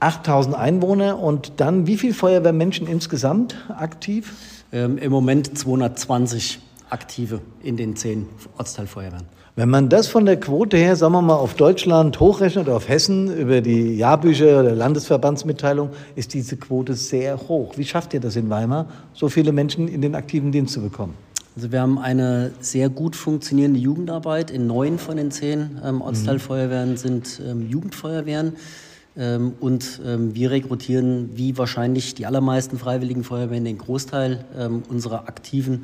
8000 0.00 0.56
Einwohner 0.56 1.18
und 1.18 1.60
dann 1.60 1.86
wie 1.86 1.96
viele 1.96 2.12
Feuerwehrmenschen 2.12 2.86
insgesamt 2.86 3.56
aktiv? 3.78 4.32
Ähm, 4.72 4.98
Im 4.98 5.12
Moment 5.12 5.56
220 5.56 6.60
aktive 6.92 7.40
in 7.62 7.76
den 7.76 7.96
zehn 7.96 8.28
Ortsteilfeuerwehren. 8.58 9.26
Wenn 9.54 9.68
man 9.68 9.90
das 9.90 10.08
von 10.08 10.24
der 10.24 10.40
Quote 10.40 10.78
her, 10.78 10.96
sagen 10.96 11.12
wir 11.12 11.20
mal, 11.20 11.34
auf 11.34 11.54
Deutschland 11.54 12.18
hochrechnet 12.20 12.68
oder 12.68 12.76
auf 12.76 12.88
Hessen 12.88 13.34
über 13.36 13.60
die 13.60 13.96
Jahrbücher 13.96 14.60
oder 14.60 14.74
Landesverbandsmitteilung, 14.74 15.90
ist 16.16 16.32
diese 16.32 16.56
Quote 16.56 16.94
sehr 16.94 17.36
hoch. 17.48 17.76
Wie 17.76 17.84
schafft 17.84 18.14
ihr 18.14 18.20
das 18.20 18.36
in 18.36 18.48
Weimar, 18.48 18.86
so 19.12 19.28
viele 19.28 19.52
Menschen 19.52 19.88
in 19.88 20.00
den 20.00 20.14
aktiven 20.14 20.52
Dienst 20.52 20.72
zu 20.72 20.80
bekommen? 20.80 21.14
Also 21.54 21.70
wir 21.70 21.82
haben 21.82 21.98
eine 21.98 22.52
sehr 22.60 22.88
gut 22.88 23.14
funktionierende 23.14 23.78
Jugendarbeit. 23.78 24.50
In 24.50 24.66
neun 24.66 24.98
von 24.98 25.18
den 25.18 25.30
zehn 25.30 25.78
ähm, 25.84 26.00
Ortsteilfeuerwehren 26.00 26.96
sind 26.96 27.42
ähm, 27.46 27.68
Jugendfeuerwehren. 27.68 28.54
Ähm, 29.16 29.52
und 29.60 30.00
ähm, 30.04 30.34
wir 30.34 30.50
rekrutieren, 30.50 31.30
wie 31.34 31.58
wahrscheinlich 31.58 32.14
die 32.14 32.26
allermeisten 32.26 32.78
Freiwilligen 32.78 33.24
Feuerwehren, 33.24 33.64
den 33.64 33.78
Großteil 33.78 34.44
ähm, 34.58 34.82
unserer 34.88 35.28
Aktiven 35.28 35.82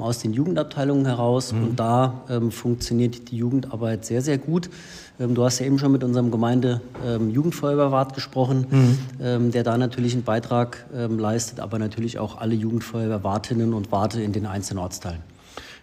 aus 0.00 0.18
den 0.18 0.32
Jugendabteilungen 0.32 1.06
heraus. 1.06 1.52
Mhm. 1.52 1.62
Und 1.62 1.78
da 1.78 2.24
funktioniert 2.50 3.30
die 3.30 3.36
Jugendarbeit 3.36 4.04
sehr, 4.04 4.22
sehr 4.22 4.36
gut. 4.36 4.70
Du 5.20 5.44
hast 5.44 5.60
ja 5.60 5.66
eben 5.66 5.78
schon 5.78 5.92
mit 5.92 6.02
unserem 6.02 6.32
Gemeinde-Jugendfeuerwehrwart 6.32 8.12
gesprochen, 8.12 8.66
mhm. 9.20 9.52
der 9.52 9.62
da 9.62 9.78
natürlich 9.78 10.14
einen 10.14 10.24
Beitrag 10.24 10.84
leistet, 10.92 11.60
aber 11.60 11.78
natürlich 11.78 12.18
auch 12.18 12.38
alle 12.38 12.56
Jugendfeuerwehrwartinnen 12.56 13.72
und 13.72 13.92
Warte 13.92 14.20
in 14.20 14.32
den 14.32 14.46
einzelnen 14.46 14.80
Ortsteilen. 14.80 15.20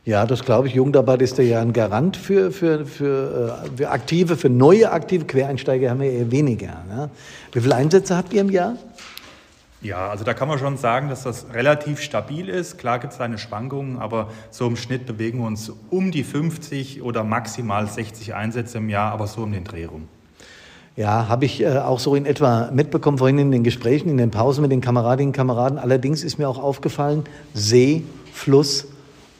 Ja, 0.05 0.27
das 0.27 0.45
glaube 0.45 0.67
ich. 0.67 0.75
Jugendarbeit 0.75 1.23
ist 1.23 1.39
ja 1.39 1.59
ein 1.61 1.73
Garant 1.73 2.15
für, 2.15 2.51
für, 2.51 2.85
für, 2.85 3.65
äh, 3.65 3.77
für 3.77 3.89
Aktive, 3.89 4.37
für 4.37 4.49
neue 4.49 4.91
Aktive. 4.91 5.25
Quereinsteiger 5.25 5.89
haben 5.89 5.99
wir 5.99 6.11
eher 6.11 6.29
weniger. 6.29 6.83
Ne? 6.87 7.09
Wie 7.51 7.59
viele 7.59 7.73
Einsätze 7.73 8.15
habt 8.15 8.31
ihr 8.31 8.41
im 8.41 8.51
Jahr? 8.51 8.75
Ja, 9.81 10.09
also 10.09 10.23
da 10.23 10.35
kann 10.35 10.47
man 10.47 10.59
schon 10.59 10.77
sagen, 10.77 11.09
dass 11.09 11.23
das 11.23 11.47
relativ 11.53 12.01
stabil 12.01 12.49
ist. 12.49 12.77
Klar 12.77 12.99
gibt 12.99 13.13
es 13.13 13.17
seine 13.17 13.39
Schwankungen, 13.39 13.97
aber 13.97 14.29
so 14.51 14.67
im 14.67 14.75
Schnitt 14.77 15.07
bewegen 15.07 15.39
wir 15.39 15.47
uns 15.47 15.71
um 15.89 16.11
die 16.11 16.23
50 16.23 17.01
oder 17.01 17.23
maximal 17.23 17.87
60 17.87 18.35
Einsätze 18.35 18.77
im 18.77 18.89
Jahr, 18.89 19.11
aber 19.11 19.25
so 19.25 19.41
um 19.41 19.51
den 19.51 19.63
Dreh 19.63 19.85
rum. 19.85 20.07
Ja, 20.95 21.27
habe 21.27 21.45
ich 21.45 21.61
äh, 21.61 21.79
auch 21.79 21.99
so 21.99 22.13
in 22.13 22.27
etwa 22.27 22.69
mitbekommen 22.71 23.17
vorhin 23.17 23.39
in 23.39 23.51
den 23.51 23.63
Gesprächen, 23.63 24.09
in 24.09 24.17
den 24.17 24.31
Pausen 24.31 24.61
mit 24.61 24.71
den 24.71 24.81
Kameradinnen 24.81 25.29
und 25.29 25.35
Kameraden. 25.35 25.79
Allerdings 25.79 26.23
ist 26.23 26.37
mir 26.37 26.47
auch 26.47 26.61
aufgefallen, 26.61 27.23
See, 27.53 28.03
Fluss 28.31 28.87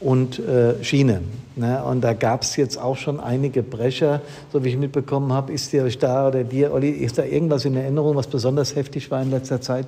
und 0.06 0.38
äh, 0.38 0.84
Schiene. 0.84 1.22
Ne? 1.56 1.84
Und 1.84 2.02
da 2.02 2.14
gab 2.14 2.44
es 2.44 2.56
jetzt 2.58 2.78
auch 2.78 2.96
schon 2.96 3.20
einige 3.20 3.64
Brecher, 3.64 4.22
so 4.54 4.64
wie 4.64 4.70
ich 4.70 4.78
mitbekommen 4.78 5.34
habe. 5.34 5.52
Ist 5.52 5.74
dir 5.74 5.90
da 6.00 6.28
oder 6.28 6.44
dir, 6.44 6.72
Olli, 6.72 6.92
ist 6.92 7.18
da 7.18 7.24
irgendwas 7.24 7.66
in 7.66 7.76
Erinnerung, 7.76 8.16
was 8.16 8.28
besonders 8.28 8.76
heftig 8.76 9.10
war 9.10 9.22
in 9.24 9.32
letzter 9.32 9.62
Zeit? 9.62 9.88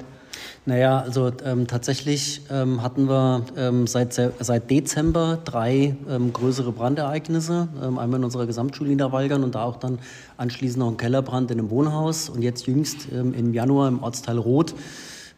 Naja, 0.65 1.01
also 1.01 1.31
ähm, 1.45 1.67
tatsächlich 1.67 2.41
ähm, 2.51 2.81
hatten 2.81 3.07
wir 3.07 3.43
ähm, 3.55 3.85
seit, 3.85 4.13
seit 4.13 4.69
Dezember 4.71 5.37
drei 5.45 5.95
ähm, 6.09 6.33
größere 6.33 6.71
Brandereignisse. 6.71 7.67
Ähm, 7.81 7.99
einmal 7.99 8.19
in 8.19 8.25
unserer 8.25 8.47
Gesamtschule 8.47 8.89
Niederwalgern 8.89 9.43
und 9.43 9.53
da 9.53 9.63
auch 9.63 9.77
dann 9.77 9.99
anschließend 10.37 10.79
noch 10.79 10.89
ein 10.89 10.97
Kellerbrand 10.97 11.51
in 11.51 11.59
einem 11.59 11.69
Wohnhaus. 11.69 12.27
Und 12.29 12.41
jetzt 12.41 12.65
jüngst 12.65 13.07
ähm, 13.13 13.35
im 13.35 13.53
Januar 13.53 13.87
im 13.87 14.01
Ortsteil 14.01 14.39
Roth 14.39 14.73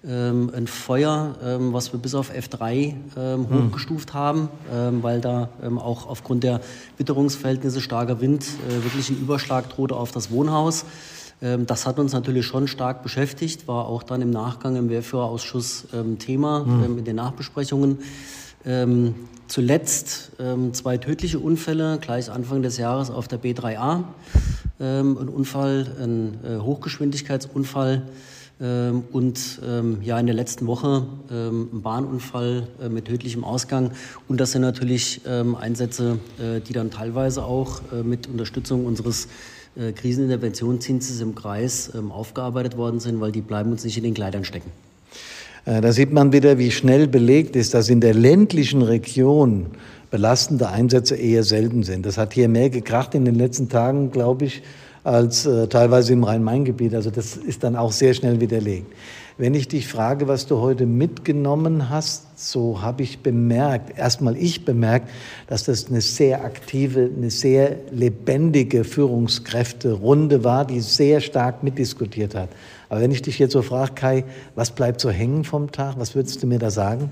ähm, 0.08 0.50
ein 0.56 0.68
Feuer, 0.68 1.36
ähm, 1.44 1.74
was 1.74 1.92
wir 1.92 2.00
bis 2.00 2.16
auf 2.16 2.32
F3 2.32 2.72
ähm, 2.72 2.96
hm. 3.18 3.48
hochgestuft 3.50 4.14
haben, 4.14 4.48
ähm, 4.74 5.04
weil 5.04 5.20
da 5.20 5.50
ähm, 5.62 5.78
auch 5.78 6.08
aufgrund 6.08 6.44
der 6.46 6.62
Witterungsverhältnisse 6.98 7.82
starker 7.82 8.22
Wind 8.22 8.46
äh, 8.46 8.84
wirklich 8.84 9.10
ein 9.10 9.18
Überschlag 9.18 9.68
drohte 9.70 9.98
auf 9.98 10.12
das 10.12 10.32
Wohnhaus. 10.32 10.86
Ähm, 11.42 11.66
das 11.66 11.86
hat 11.86 12.00
uns 12.00 12.14
natürlich 12.14 12.46
schon 12.46 12.70
stark 12.70 13.04
beschäftigt, 13.04 13.68
war 13.68 13.88
auch 13.88 14.04
dann 14.04 14.22
im 14.22 14.30
Nachgang 14.30 14.78
im 14.78 14.90
Wehrführerausschuss 14.90 15.88
Thema 16.20 16.66
hm. 16.66 17.00
in 17.00 17.04
den 17.04 17.16
Nachbesprechungen. 17.16 18.00
zuletzt 19.48 20.32
zwei 20.74 20.98
tödliche 20.98 21.40
Unfälle 21.40 21.98
gleich 22.00 22.30
Anfang 22.30 22.62
des 22.62 22.78
Jahres 22.78 23.10
auf 23.10 23.30
der 23.30 23.42
B3A. 23.42 24.04
ein 24.80 25.16
Unfall, 25.16 25.88
ein 26.02 26.40
äh, 26.44 26.60
Hochgeschwindigkeitsunfall 26.60 28.04
und 28.60 29.62
ähm, 29.66 30.00
ja 30.02 30.20
in 30.20 30.26
der 30.26 30.36
letzten 30.36 30.68
Woche 30.68 31.06
ähm, 31.32 31.70
ein 31.72 31.82
Bahnunfall 31.82 32.68
äh, 32.82 32.90
mit 32.90 33.06
tödlichem 33.06 33.46
Ausgang. 33.46 33.92
Und 34.28 34.42
das 34.42 34.52
sind 34.52 34.64
natürlich 34.64 35.22
Einsätze, 35.26 36.20
äh, 36.40 36.60
die 36.60 36.74
dann 36.74 36.92
teilweise 36.92 37.46
auch 37.46 37.82
äh, 37.94 38.04
mit 38.04 38.28
Unterstützung 38.28 38.86
unseres 38.86 39.28
Kriseninterventionsdienstes 39.96 41.22
im 41.22 41.36
Kreis 41.36 41.92
aufgearbeitet 42.10 42.76
worden 42.76 43.00
sind, 43.00 43.22
weil 43.22 43.32
die 43.32 43.40
bleiben 43.40 43.72
uns 43.72 43.86
nicht 43.86 43.96
in 43.98 44.04
den 44.04 44.14
Kleidern 44.14 44.44
stecken. 44.44 44.72
Da 45.64 45.94
sieht 45.94 46.12
man 46.12 46.34
wieder, 46.34 46.58
wie 46.58 46.72
schnell 46.72 47.08
belegt 47.08 47.56
ist, 47.56 47.76
dass 47.76 47.88
in 47.88 48.02
der 48.02 48.14
ländlichen 48.14 48.82
Region 48.82 49.68
belastende 50.12 50.70
Einsätze 50.70 51.16
eher 51.16 51.44
selten 51.44 51.84
sind. 51.84 52.06
Das 52.06 52.18
hat 52.18 52.34
hier 52.34 52.50
mehr 52.50 52.70
gekracht 52.72 53.14
in 53.14 53.24
den 53.24 53.36
letzten 53.36 53.70
Tagen, 53.70 54.12
glaube 54.12 54.46
ich, 54.46 54.64
als 55.04 55.46
äh, 55.46 55.68
teilweise 55.68 56.14
im 56.14 56.24
Rhein-Main-Gebiet. 56.24 56.94
Also 56.96 57.10
das 57.10 57.38
ist 57.38 57.64
dann 57.64 57.76
auch 57.76 57.92
sehr 57.92 58.14
schnell 58.14 58.40
widerlegt. 58.40 58.94
Wenn 59.40 59.54
ich 59.54 59.70
dich 59.70 59.88
frage, 59.88 60.28
was 60.28 60.48
du 60.48 60.58
heute 60.58 60.86
mitgenommen 60.86 61.90
hast, 61.90 62.38
so 62.38 62.82
habe 62.82 63.04
ich 63.04 63.20
bemerkt, 63.20 63.98
erstmal 63.98 64.36
ich 64.36 64.66
bemerkt, 64.66 65.10
dass 65.48 65.64
das 65.64 65.88
eine 65.88 66.02
sehr 66.02 66.44
aktive, 66.44 67.10
eine 67.16 67.30
sehr 67.30 67.78
lebendige 67.90 68.84
Führungskräfte-Runde 68.84 70.44
war, 70.44 70.66
die 70.66 70.82
sehr 70.82 71.22
stark 71.22 71.64
mitdiskutiert 71.64 72.36
hat. 72.36 72.50
Aber 72.90 73.00
wenn 73.00 73.12
ich 73.12 73.22
dich 73.22 73.40
jetzt 73.40 73.54
so 73.54 73.62
frage, 73.62 73.94
Kai, 73.94 74.26
was 74.56 74.72
bleibt 74.72 75.00
so 75.00 75.10
hängen 75.10 75.46
vom 75.46 75.72
Tag, 75.72 75.96
was 75.98 76.16
würdest 76.16 76.44
du 76.44 76.48
mir 76.48 76.60
da 76.60 76.70
sagen? 76.70 77.10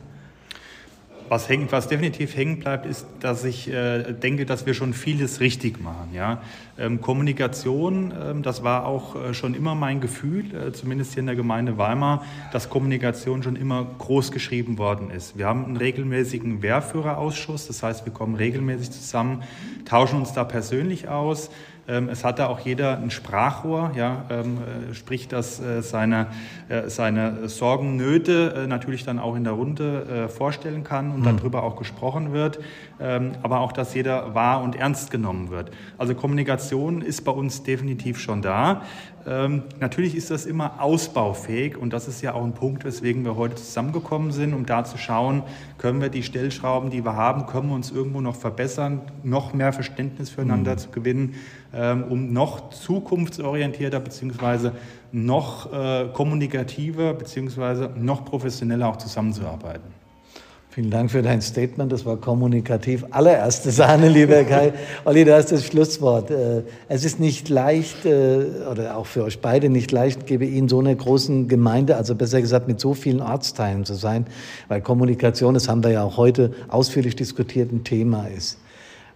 Was, 1.29 1.47
hängt, 1.47 1.71
was 1.71 1.87
definitiv 1.87 2.35
hängen 2.35 2.59
bleibt, 2.59 2.85
ist, 2.85 3.05
dass 3.19 3.43
ich 3.43 3.69
äh, 3.69 4.13
denke, 4.13 4.45
dass 4.45 4.65
wir 4.65 4.73
schon 4.73 4.93
vieles 4.93 5.39
richtig 5.39 5.81
machen. 5.81 6.09
Ja? 6.13 6.41
Ähm, 6.79 7.01
Kommunikation, 7.01 8.13
ähm, 8.21 8.43
das 8.43 8.63
war 8.63 8.85
auch 8.85 9.15
äh, 9.15 9.33
schon 9.33 9.55
immer 9.55 9.73
mein 9.73 9.99
Gefühl, 9.99 10.45
äh, 10.53 10.71
zumindest 10.73 11.13
hier 11.13 11.21
in 11.21 11.25
der 11.25 11.35
Gemeinde 11.35 11.77
Weimar, 11.77 12.23
dass 12.51 12.69
Kommunikation 12.69 13.41
schon 13.41 13.55
immer 13.55 13.87
groß 13.97 14.31
geschrieben 14.31 14.77
worden 14.77 15.09
ist. 15.09 15.37
Wir 15.37 15.47
haben 15.47 15.65
einen 15.65 15.77
regelmäßigen 15.77 16.61
Wehrführerausschuss, 16.61 17.67
das 17.67 17.81
heißt, 17.81 18.05
wir 18.05 18.13
kommen 18.13 18.35
regelmäßig 18.35 18.91
zusammen, 18.91 19.41
tauschen 19.85 20.19
uns 20.19 20.33
da 20.33 20.43
persönlich 20.43 21.07
aus. 21.07 21.49
Ähm, 21.89 22.09
es 22.09 22.23
hat 22.25 22.39
da 22.39 22.47
auch 22.47 22.59
jeder 22.59 22.97
ein 22.97 23.11
Sprachrohr, 23.11 23.91
ja, 23.95 24.25
äh, 24.29 24.93
sprich, 24.93 25.27
dass 25.27 25.59
äh, 25.59 25.81
seine, 25.81 26.27
seine 26.87 27.47
Sorgen, 27.47 27.95
Nöte 27.95 28.65
natürlich 28.67 29.05
dann 29.05 29.19
auch 29.19 29.35
in 29.35 29.45
der 29.45 29.53
Runde 29.53 30.27
vorstellen 30.29 30.83
kann 30.83 31.11
und 31.11 31.21
mhm. 31.21 31.37
darüber 31.37 31.63
auch 31.63 31.77
gesprochen 31.77 32.33
wird, 32.33 32.59
aber 32.99 33.61
auch, 33.61 33.71
dass 33.71 33.93
jeder 33.93 34.35
wahr 34.35 34.61
und 34.61 34.75
ernst 34.75 35.11
genommen 35.11 35.49
wird. 35.49 35.71
Also 35.97 36.13
Kommunikation 36.13 36.66
ist 36.71 37.23
bei 37.23 37.31
uns 37.31 37.63
definitiv 37.63 38.19
schon 38.19 38.41
da. 38.41 38.83
Ähm, 39.27 39.63
natürlich 39.79 40.15
ist 40.15 40.31
das 40.31 40.45
immer 40.45 40.81
ausbaufähig 40.81 41.77
und 41.77 41.91
das 41.91 42.07
ist 42.07 42.21
ja 42.21 42.33
auch 42.33 42.43
ein 42.43 42.53
Punkt, 42.53 42.85
weswegen 42.85 43.25
wir 43.25 43.35
heute 43.35 43.55
zusammengekommen 43.55 44.31
sind, 44.31 44.53
um 44.53 44.65
da 44.65 44.85
zu 44.85 44.97
schauen, 44.97 45.43
können 45.77 46.01
wir 46.01 46.07
die 46.07 46.23
Stellschrauben, 46.23 46.89
die 46.89 47.03
wir 47.03 47.15
haben, 47.15 47.45
können 47.45 47.67
wir 47.67 47.75
uns 47.75 47.91
irgendwo 47.91 48.21
noch 48.21 48.35
verbessern, 48.37 49.01
noch 49.23 49.53
mehr 49.53 49.73
Verständnis 49.73 50.29
füreinander 50.29 50.73
mhm. 50.73 50.77
zu 50.77 50.89
gewinnen, 50.91 51.35
ähm, 51.73 52.03
um 52.03 52.31
noch 52.31 52.69
zukunftsorientierter 52.69 53.99
bzw. 53.99 54.71
noch 55.11 55.73
äh, 55.73 56.07
kommunikativer 56.13 57.13
bzw. 57.13 57.89
noch 57.99 58.23
professioneller 58.23 58.87
auch 58.87 58.97
zusammenzuarbeiten. 58.97 59.96
Vielen 60.77 60.91
Dank 60.91 61.09
für 61.09 61.23
dein 61.23 61.41
Statement. 61.41 61.91
Das 61.91 62.05
war 62.05 62.17
kommunikativ. 62.17 63.03
Allererste 63.09 63.71
Sahne, 63.71 64.09
lieber 64.13 64.43
Kai. 64.43 64.73
Olli, 65.05 65.25
du 65.25 65.35
hast 65.35 65.51
das 65.51 65.65
Schlusswort. 65.65 66.29
Äh, 66.29 66.61
es 66.87 67.03
ist 67.03 67.19
nicht 67.19 67.49
leicht, 67.49 68.05
äh, 68.05 68.45
oder 68.71 68.95
auch 68.95 69.07
für 69.07 69.23
euch 69.23 69.39
beide 69.39 69.69
nicht 69.69 69.91
leicht, 69.91 70.27
gebe 70.27 70.45
Ihnen 70.45 70.69
so 70.69 70.77
einer 70.77 70.93
großen 70.93 71.47
Gemeinde, 71.47 71.97
also 71.97 72.13
besser 72.13 72.41
gesagt 72.41 72.67
mit 72.67 72.79
so 72.79 72.93
vielen 72.93 73.21
Ortsteilen 73.21 73.85
zu 73.85 73.95
sein, 73.95 74.27
weil 74.67 74.81
Kommunikation, 74.81 75.55
das 75.55 75.67
haben 75.67 75.83
wir 75.83 75.89
ja 75.89 76.03
auch 76.03 76.17
heute 76.17 76.51
ausführlich 76.67 77.15
diskutiert, 77.15 77.71
ein 77.71 77.83
Thema 77.83 78.27
ist. 78.27 78.59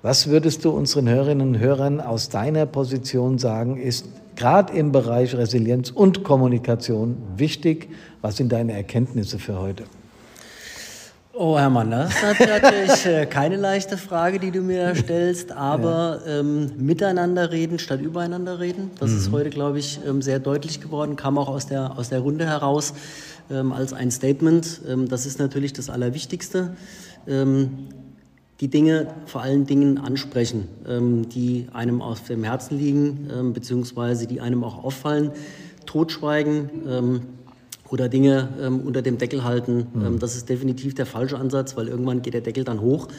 Was 0.02 0.30
würdest 0.30 0.66
du 0.66 0.72
unseren 0.72 1.08
Hörerinnen 1.08 1.50
und 1.50 1.60
Hörern 1.60 2.02
aus 2.02 2.30
deiner 2.30 2.66
Position 2.66 3.38
sagen, 3.38 3.78
ist 3.78 4.08
gerade 4.36 4.74
im 4.74 4.92
Bereich 4.92 5.36
Resilienz 5.36 5.92
und 5.92 6.24
Kommunikation 6.24 7.18
wichtig? 7.38 7.88
Was 8.22 8.38
sind 8.38 8.52
deine 8.52 8.74
Erkenntnisse 8.74 9.38
für 9.38 9.60
heute? 9.60 9.84
Oh, 11.34 11.58
Herr 11.58 11.70
Mann, 11.70 11.92
das 11.92 12.10
ist 12.12 12.40
natürlich 12.42 13.06
äh, 13.06 13.26
keine 13.26 13.56
leichte 13.56 13.98
Frage, 13.98 14.38
die 14.38 14.52
du 14.52 14.60
mir 14.60 14.94
stellst, 14.96 15.54
aber 15.54 16.20
ja. 16.26 16.40
ähm, 16.40 16.72
miteinander 16.78 17.52
reden 17.52 17.80
statt 17.80 18.02
übereinander 18.02 18.60
reden, 18.60 18.92
das 19.00 19.12
mhm. 19.12 19.18
ist 19.18 19.32
heute, 19.32 19.50
glaube 19.50 19.80
ich, 19.80 20.02
ähm, 20.06 20.22
sehr 20.22 20.40
deutlich 20.40 20.82
geworden, 20.82 21.16
kam 21.16 21.38
auch 21.38 21.48
aus 21.48 21.68
der, 21.68 21.98
aus 21.98 22.10
der 22.10 22.20
Runde 22.20 22.46
heraus 22.46 22.94
ähm, 23.50 23.72
als 23.72 23.94
ein 23.94 24.12
Statement. 24.12 24.82
Ähm, 24.86 25.08
das 25.08 25.26
ist 25.26 25.40
natürlich 25.40 25.72
das 25.72 25.90
Allerwichtigste. 25.90 26.76
Ähm, 27.26 27.88
die 28.60 28.68
Dinge 28.68 29.08
vor 29.26 29.42
allen 29.42 29.66
Dingen 29.66 30.00
ansprechen, 30.00 30.68
ähm, 30.86 31.30
die 31.30 31.68
einem 31.72 32.02
auf 32.02 32.24
dem 32.28 32.44
Herzen 32.44 32.78
liegen, 32.78 33.54
beziehungsweise 33.54 34.28
die 34.28 34.42
einem 34.42 34.64
auch 34.64 34.84
auffallen. 34.84 35.32
Totschweigen 35.88 36.70
oder 37.92 38.10
Dinge 38.10 38.50
ähm, 38.60 38.80
unter 38.80 39.02
dem 39.02 39.18
Deckel 39.18 39.44
halten. 39.44 39.88
Mhm. 39.94 40.06
Ähm, 40.06 40.20
das 40.20 40.36
ist 40.36 40.50
definitiv 40.50 40.96
der 40.96 41.06
falsche 41.06 41.38
Ansatz, 41.38 41.76
weil 41.78 41.88
irgendwann 41.88 42.22
geht 42.22 42.34
der 42.34 42.42
Deckel 42.42 42.64
dann 42.64 42.82
hoch. 42.82 43.10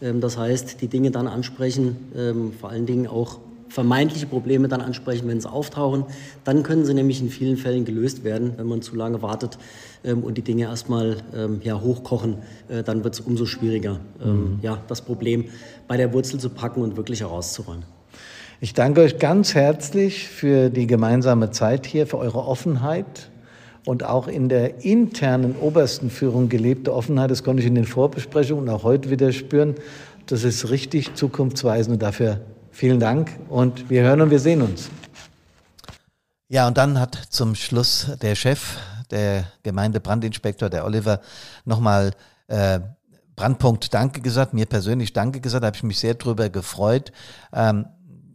Ähm, 0.00 0.20
das 0.20 0.36
heißt, 0.36 0.80
die 0.80 0.88
Dinge 0.88 1.10
dann 1.10 1.28
ansprechen, 1.28 1.96
ähm, 2.16 2.52
vor 2.58 2.70
allen 2.70 2.86
Dingen 2.86 3.06
auch 3.06 3.38
vermeintliche 3.68 4.26
Probleme 4.26 4.68
dann 4.68 4.82
ansprechen, 4.82 5.28
wenn 5.28 5.40
sie 5.40 5.50
auftauchen. 5.50 6.04
Dann 6.44 6.62
können 6.62 6.84
sie 6.84 6.92
nämlich 6.92 7.20
in 7.20 7.30
vielen 7.30 7.56
Fällen 7.56 7.84
gelöst 7.84 8.22
werden, 8.22 8.52
wenn 8.56 8.66
man 8.66 8.82
zu 8.82 8.96
lange 8.96 9.22
wartet 9.22 9.58
ähm, 10.04 10.22
und 10.22 10.36
die 10.36 10.42
Dinge 10.42 10.64
erstmal 10.64 11.18
ähm, 11.34 11.60
ja, 11.62 11.80
hochkochen. 11.80 12.36
Äh, 12.68 12.82
dann 12.82 13.04
wird 13.04 13.14
es 13.14 13.20
umso 13.20 13.46
schwieriger, 13.46 14.00
mhm. 14.22 14.58
ja, 14.62 14.78
das 14.88 15.02
Problem 15.02 15.46
bei 15.88 15.96
der 15.96 16.12
Wurzel 16.12 16.40
zu 16.40 16.50
packen 16.50 16.82
und 16.82 16.96
wirklich 16.96 17.20
herauszuräumen. 17.20 17.84
Ich 18.60 18.74
danke 18.74 19.00
euch 19.00 19.18
ganz 19.18 19.54
herzlich 19.54 20.28
für 20.28 20.70
die 20.70 20.86
gemeinsame 20.86 21.50
Zeit 21.50 21.84
hier, 21.84 22.06
für 22.06 22.18
eure 22.18 22.46
Offenheit, 22.46 23.31
und 23.84 24.04
auch 24.04 24.28
in 24.28 24.48
der 24.48 24.84
internen 24.84 25.56
obersten 25.56 26.10
Führung 26.10 26.48
gelebte 26.48 26.94
Offenheit, 26.94 27.30
das 27.30 27.42
konnte 27.42 27.62
ich 27.62 27.68
in 27.68 27.74
den 27.74 27.84
Vorbesprechungen 27.84 28.68
und 28.68 28.70
auch 28.70 28.82
heute 28.82 29.10
wieder 29.10 29.32
spüren, 29.32 29.74
das 30.26 30.44
ist 30.44 30.70
richtig 30.70 31.14
zukunftsweisend 31.14 31.94
und 31.94 32.02
dafür 32.02 32.40
vielen 32.70 33.00
Dank 33.00 33.30
und 33.48 33.90
wir 33.90 34.02
hören 34.02 34.20
und 34.20 34.30
wir 34.30 34.38
sehen 34.38 34.62
uns. 34.62 34.88
Ja, 36.48 36.66
und 36.66 36.76
dann 36.76 37.00
hat 37.00 37.14
zum 37.30 37.54
Schluss 37.54 38.10
der 38.20 38.34
Chef, 38.34 38.76
der 39.10 39.44
Gemeindebrandinspektor, 39.62 40.68
der 40.68 40.84
Oliver, 40.84 41.20
nochmal 41.64 42.12
äh, 42.48 42.80
Brandpunkt 43.36 43.92
Danke 43.94 44.20
gesagt, 44.20 44.52
mir 44.52 44.66
persönlich 44.66 45.12
Danke 45.12 45.40
gesagt, 45.40 45.62
da 45.62 45.68
habe 45.68 45.76
ich 45.76 45.82
mich 45.82 45.98
sehr 45.98 46.14
drüber 46.14 46.50
gefreut. 46.50 47.12
Ähm, 47.52 47.86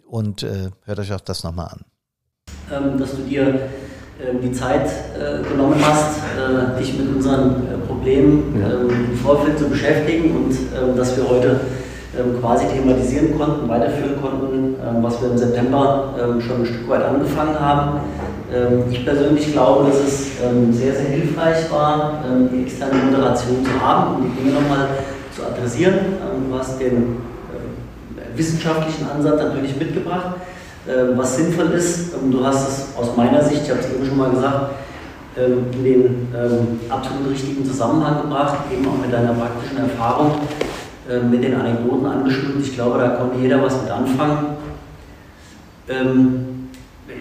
und 0.08 0.44
äh, 0.44 0.72
hört 0.86 1.00
euch 1.00 1.14
auch 1.14 1.22
das 1.22 1.44
nochmal 1.44 1.68
an. 1.68 1.86
Ähm, 2.72 2.98
dass 2.98 3.12
du 3.12 3.24
dir 3.24 3.70
die 4.42 4.52
Zeit 4.52 4.88
äh, 5.16 5.48
genommen 5.48 5.76
hast, 5.82 6.18
äh, 6.18 6.80
dich 6.80 6.98
mit 6.98 7.16
unseren 7.16 7.50
äh, 7.50 7.88
Problemen 7.88 8.56
ähm, 8.56 9.12
im 9.12 9.18
Vorfeld 9.18 9.60
zu 9.60 9.70
beschäftigen 9.70 10.36
und 10.36 10.52
ähm, 10.52 10.98
dass 10.98 11.16
wir 11.16 11.30
heute 11.30 11.60
quasi 12.42 12.66
thematisieren 12.66 13.38
konnten, 13.38 13.70
weiterführen 13.70 14.20
konnten, 14.20 14.76
was 15.04 15.22
wir 15.22 15.30
im 15.30 15.38
September 15.38 16.16
schon 16.40 16.62
ein 16.62 16.66
Stück 16.66 16.90
weit 16.90 17.04
angefangen 17.04 17.60
haben. 17.60 18.00
Ich 18.90 19.06
persönlich 19.06 19.52
glaube, 19.52 19.88
dass 19.88 20.00
es 20.00 20.32
sehr, 20.72 20.96
sehr 20.96 21.10
hilfreich 21.10 21.72
war, 21.72 22.24
die 22.52 22.64
externe 22.64 22.96
Moderation 23.12 23.64
zu 23.64 23.86
haben, 23.86 24.16
um 24.16 24.32
die 24.32 24.42
Dinge 24.42 24.56
nochmal 24.56 24.88
zu 25.36 25.44
adressieren. 25.46 25.94
Du 26.50 26.58
hast 26.58 26.82
den 26.82 27.18
wissenschaftlichen 28.36 29.08
Ansatz 29.12 29.40
natürlich 29.40 29.78
mitgebracht, 29.78 30.38
was 31.16 31.36
sinnvoll 31.36 31.72
ist. 31.72 32.14
Ähm, 32.14 32.32
du 32.32 32.46
hast 32.46 32.68
es 32.68 32.98
aus 32.98 33.16
meiner 33.16 33.44
Sicht, 33.44 33.64
ich 33.64 33.70
habe 33.70 33.80
es 33.80 33.94
eben 33.94 34.06
schon 34.06 34.18
mal 34.18 34.30
gesagt, 34.30 34.72
ähm, 35.38 35.66
in 35.74 35.84
den 35.84 36.28
ähm, 36.36 36.80
absolut 36.90 37.30
richtigen 37.30 37.66
Zusammenhang 37.66 38.22
gebracht, 38.24 38.58
eben 38.72 38.88
auch 38.88 38.98
mit 38.98 39.12
deiner 39.12 39.34
praktischen 39.34 39.78
Erfahrung, 39.78 40.32
äh, 41.10 41.20
mit 41.20 41.44
den 41.44 41.56
Anekdoten 41.56 42.06
angeschnitten. 42.06 42.62
Ich 42.62 42.74
glaube, 42.74 43.00
da 43.00 43.10
konnte 43.10 43.38
jeder 43.40 43.62
was 43.62 43.82
mit 43.82 43.92
anfangen. 43.92 44.58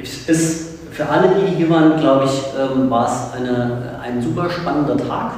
Es 0.02 0.28
ist 0.28 0.90
für 0.90 1.08
alle, 1.08 1.28
die 1.36 1.54
hier 1.54 1.70
waren, 1.70 2.00
glaube 2.00 2.24
ich, 2.24 2.90
war 2.90 3.06
es 3.06 3.32
eine, 3.38 4.00
ein 4.02 4.20
super 4.20 4.50
spannender 4.50 4.96
Tag. 4.96 5.34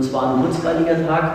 Es 0.00 0.12
war 0.12 0.34
ein 0.34 0.42
kurzweiliger 0.42 1.06
Tag. 1.06 1.34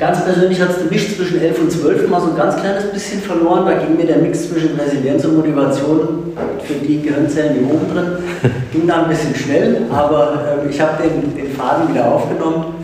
Ganz 0.00 0.24
persönlich 0.24 0.58
hat 0.58 0.70
es 0.70 0.78
den 0.78 0.88
Mix 0.88 1.14
zwischen 1.14 1.42
11 1.42 1.60
und 1.60 1.70
12 1.70 2.08
mal 2.08 2.22
so 2.22 2.30
ein 2.30 2.36
ganz 2.36 2.56
kleines 2.56 2.90
bisschen 2.90 3.20
verloren. 3.20 3.66
Da 3.66 3.74
ging 3.74 3.98
mir 3.98 4.06
der 4.06 4.16
Mix 4.16 4.48
zwischen 4.48 4.70
Resilienz 4.80 5.26
und 5.26 5.36
Motivation, 5.36 6.32
für 6.64 6.74
die 6.74 7.02
Gehirnzellen 7.02 7.58
die 7.58 7.64
oben 7.64 7.92
drin, 7.92 8.06
ging 8.72 8.86
da 8.86 9.02
ein 9.02 9.10
bisschen 9.10 9.34
schnell, 9.34 9.82
aber 9.92 10.38
ähm, 10.62 10.70
ich 10.70 10.80
habe 10.80 11.02
den, 11.02 11.36
den 11.36 11.52
Faden 11.52 11.90
wieder 11.90 12.10
aufgenommen. 12.12 12.76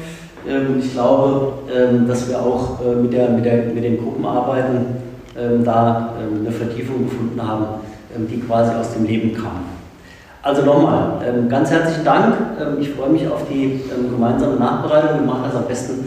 Ähm, 0.47 0.79
ich 0.79 0.93
glaube, 0.93 1.55
ähm, 1.75 2.07
dass 2.07 2.29
wir 2.29 2.39
auch 2.39 2.81
äh, 2.85 2.95
mit, 2.95 3.15
der, 3.15 3.31
mit, 3.31 3.47
der, 3.47 3.65
mit 3.65 3.83
den 3.83 3.97
Gruppenarbeiten 3.97 4.87
ähm, 5.39 5.65
da 5.65 6.17
ähm, 6.21 6.41
eine 6.41 6.53
Vertiefung 6.53 7.09
gefunden 7.09 7.41
haben 7.43 7.81
ähm, 8.15 8.29
die 8.29 8.41
quasi 8.41 8.75
aus 8.75 8.93
dem 8.95 9.05
Leben 9.05 9.35
kam. 9.35 9.65
Also 10.43 10.63
nochmal, 10.63 11.19
ähm, 11.27 11.49
ganz 11.49 11.71
herzlichen 11.71 12.05
Dank. 12.05 12.35
Ich 12.81 12.91
freue 12.91 13.11
mich 13.11 13.27
auf 13.27 13.43
die 13.51 13.81
gemeinsame 13.91 14.57
Nachbereitung. 14.57 15.21
Wir 15.21 15.27
machen 15.27 15.43
das 15.45 15.57
am 15.57 15.67
besten 15.67 16.07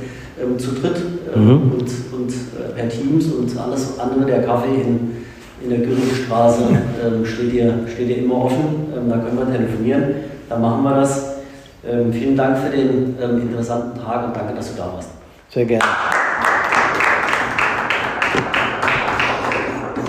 zu 0.57 0.71
dritt 0.73 0.97
mhm. 1.35 1.71
und, 1.71 1.89
und 2.13 2.31
äh, 2.31 2.73
per 2.75 2.89
Teams 2.89 3.25
und 3.27 3.57
alles 3.57 3.99
andere. 3.99 4.25
Der 4.25 4.43
Kaffee 4.43 4.81
in, 4.81 5.25
in 5.61 5.69
der 5.69 5.79
Gürtelstraße 5.79 6.63
steht, 7.25 7.51
dir, 7.51 7.73
steht 7.93 8.09
dir 8.09 8.17
immer 8.19 8.45
offen. 8.45 8.87
Da 9.09 9.17
können 9.17 9.37
wir 9.37 9.51
telefonieren. 9.51 10.03
Dann 10.47 10.61
machen 10.61 10.83
wir 10.83 10.95
das. 10.95 11.35
Vielen 12.11 12.37
Dank 12.37 12.57
für 12.57 12.69
den 12.69 13.17
interessanten 13.17 13.99
Tag 13.99 14.27
und 14.27 14.35
danke, 14.35 14.53
dass 14.53 14.71
du 14.71 14.77
da 14.77 14.93
warst. 14.93 15.09
Sehr 15.49 15.65
gerne. 15.65 15.83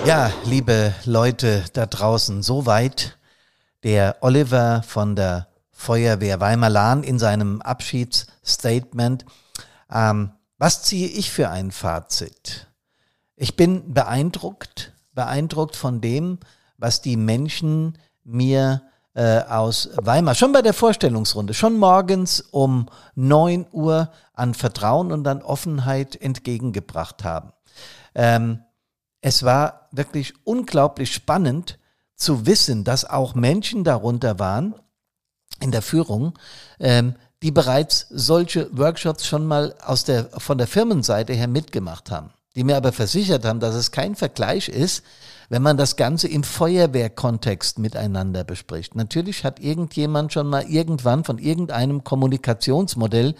Ja, 0.04 0.30
liebe 0.44 0.94
Leute 1.04 1.62
da 1.72 1.86
draußen, 1.86 2.42
soweit 2.42 3.18
der 3.84 4.16
Oliver 4.20 4.82
von 4.86 5.14
der 5.14 5.46
Feuerwehr 5.72 6.40
Weimar-Lahn 6.40 7.02
in 7.02 7.18
seinem 7.18 7.60
Abschiedsstatement. 7.62 9.24
Ähm, 9.90 10.32
was 10.58 10.82
ziehe 10.82 11.08
ich 11.08 11.30
für 11.30 11.48
ein 11.48 11.70
Fazit? 11.70 12.68
Ich 13.36 13.56
bin 13.56 13.94
beeindruckt, 13.94 14.92
beeindruckt 15.12 15.76
von 15.76 16.00
dem, 16.00 16.38
was 16.76 17.00
die 17.00 17.16
Menschen 17.16 17.98
mir 18.22 18.82
äh, 19.14 19.40
aus 19.40 19.90
Weimar, 19.96 20.34
schon 20.34 20.52
bei 20.52 20.62
der 20.62 20.74
Vorstellungsrunde, 20.74 21.54
schon 21.54 21.78
morgens 21.78 22.40
um 22.40 22.86
neun 23.14 23.66
Uhr 23.72 24.12
an 24.34 24.54
Vertrauen 24.54 25.12
und 25.12 25.26
an 25.26 25.42
Offenheit 25.42 26.20
entgegengebracht 26.20 27.24
haben. 27.24 27.52
Ähm, 28.14 28.62
es 29.20 29.42
war 29.42 29.88
wirklich 29.92 30.34
unglaublich 30.44 31.12
spannend 31.12 31.78
zu 32.14 32.46
wissen, 32.46 32.84
dass 32.84 33.04
auch 33.04 33.34
Menschen 33.34 33.84
darunter 33.84 34.38
waren 34.38 34.74
in 35.60 35.72
der 35.72 35.82
Führung, 35.82 36.38
ähm, 36.78 37.14
die 37.42 37.50
bereits 37.50 38.06
solche 38.10 38.68
Workshops 38.76 39.26
schon 39.26 39.46
mal 39.46 39.74
aus 39.84 40.04
der, 40.04 40.28
von 40.38 40.58
der 40.58 40.66
Firmenseite 40.66 41.32
her 41.32 41.48
mitgemacht 41.48 42.10
haben, 42.10 42.30
die 42.54 42.64
mir 42.64 42.76
aber 42.76 42.92
versichert 42.92 43.44
haben, 43.44 43.60
dass 43.60 43.74
es 43.74 43.92
kein 43.92 44.14
Vergleich 44.14 44.68
ist, 44.68 45.02
wenn 45.48 45.62
man 45.62 45.76
das 45.76 45.96
Ganze 45.96 46.28
im 46.28 46.44
Feuerwehrkontext 46.44 47.78
miteinander 47.78 48.44
bespricht. 48.44 48.94
Natürlich 48.94 49.42
hat 49.44 49.58
irgendjemand 49.58 50.32
schon 50.32 50.46
mal 50.46 50.62
irgendwann 50.68 51.24
von 51.24 51.38
irgendeinem 51.38 52.04
Kommunikationsmodell 52.04 53.34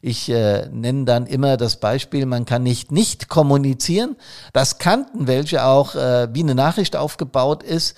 ich 0.00 0.28
äh, 0.28 0.68
nenne 0.68 1.04
dann 1.04 1.26
immer 1.26 1.56
das 1.56 1.76
Beispiel, 1.76 2.26
man 2.26 2.44
kann 2.44 2.62
nicht 2.62 2.92
nicht 2.92 3.28
kommunizieren. 3.28 4.16
Das 4.52 4.78
kannten 4.78 5.26
welche 5.26 5.64
auch, 5.64 5.94
äh, 5.94 6.28
wie 6.32 6.42
eine 6.42 6.54
Nachricht 6.54 6.96
aufgebaut 6.96 7.62
ist. 7.62 7.96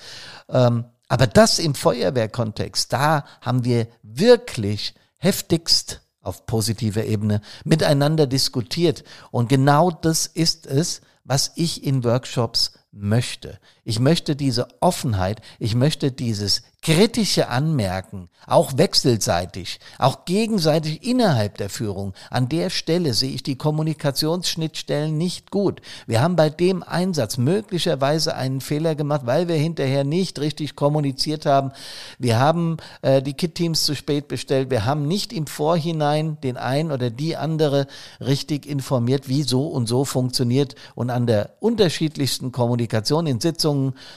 Ähm, 0.49 0.85
aber 1.07 1.27
das 1.27 1.59
im 1.59 1.75
Feuerwehrkontext, 1.75 2.91
da 2.91 3.25
haben 3.41 3.65
wir 3.65 3.87
wirklich 4.01 4.95
heftigst 5.21 6.01
auf 6.21 6.45
positiver 6.45 7.05
Ebene 7.05 7.41
miteinander 7.63 8.27
diskutiert. 8.27 9.03
Und 9.31 9.49
genau 9.49 9.91
das 9.91 10.25
ist 10.25 10.65
es, 10.65 11.01
was 11.23 11.51
ich 11.55 11.83
in 11.83 12.03
Workshops 12.03 12.73
möchte. 12.91 13.59
Ich 13.83 13.99
möchte 13.99 14.35
diese 14.35 14.67
Offenheit, 14.79 15.41
ich 15.57 15.75
möchte 15.75 16.11
dieses 16.11 16.61
kritische 16.83 17.47
Anmerken, 17.47 18.29
auch 18.47 18.75
wechselseitig, 18.75 19.79
auch 19.99 20.25
gegenseitig 20.25 21.05
innerhalb 21.05 21.57
der 21.57 21.69
Führung. 21.69 22.13
An 22.31 22.49
der 22.49 22.71
Stelle 22.71 23.13
sehe 23.13 23.31
ich 23.31 23.43
die 23.43 23.55
Kommunikationsschnittstellen 23.55 25.15
nicht 25.15 25.51
gut. 25.51 25.81
Wir 26.07 26.21
haben 26.21 26.35
bei 26.35 26.49
dem 26.49 26.81
Einsatz 26.81 27.37
möglicherweise 27.37 28.35
einen 28.35 28.61
Fehler 28.61 28.95
gemacht, 28.95 29.21
weil 29.25 29.47
wir 29.47 29.57
hinterher 29.57 30.03
nicht 30.03 30.39
richtig 30.39 30.75
kommuniziert 30.75 31.45
haben. 31.45 31.71
Wir 32.17 32.39
haben 32.39 32.77
äh, 33.03 33.21
die 33.21 33.33
Kit-Teams 33.33 33.83
zu 33.83 33.95
spät 33.95 34.27
bestellt. 34.27 34.71
Wir 34.71 34.83
haben 34.83 35.07
nicht 35.07 35.33
im 35.33 35.45
Vorhinein 35.45 36.39
den 36.41 36.57
einen 36.57 36.91
oder 36.91 37.11
die 37.11 37.37
andere 37.37 37.85
richtig 38.19 38.65
informiert, 38.65 39.29
wie 39.29 39.43
so 39.43 39.67
und 39.67 39.85
so 39.87 40.03
funktioniert. 40.03 40.73
Und 40.95 41.11
an 41.11 41.27
der 41.27 41.51
unterschiedlichsten 41.59 42.51
Kommunikation 42.51 43.27
in 43.27 43.39
Sitzungen, 43.39 43.70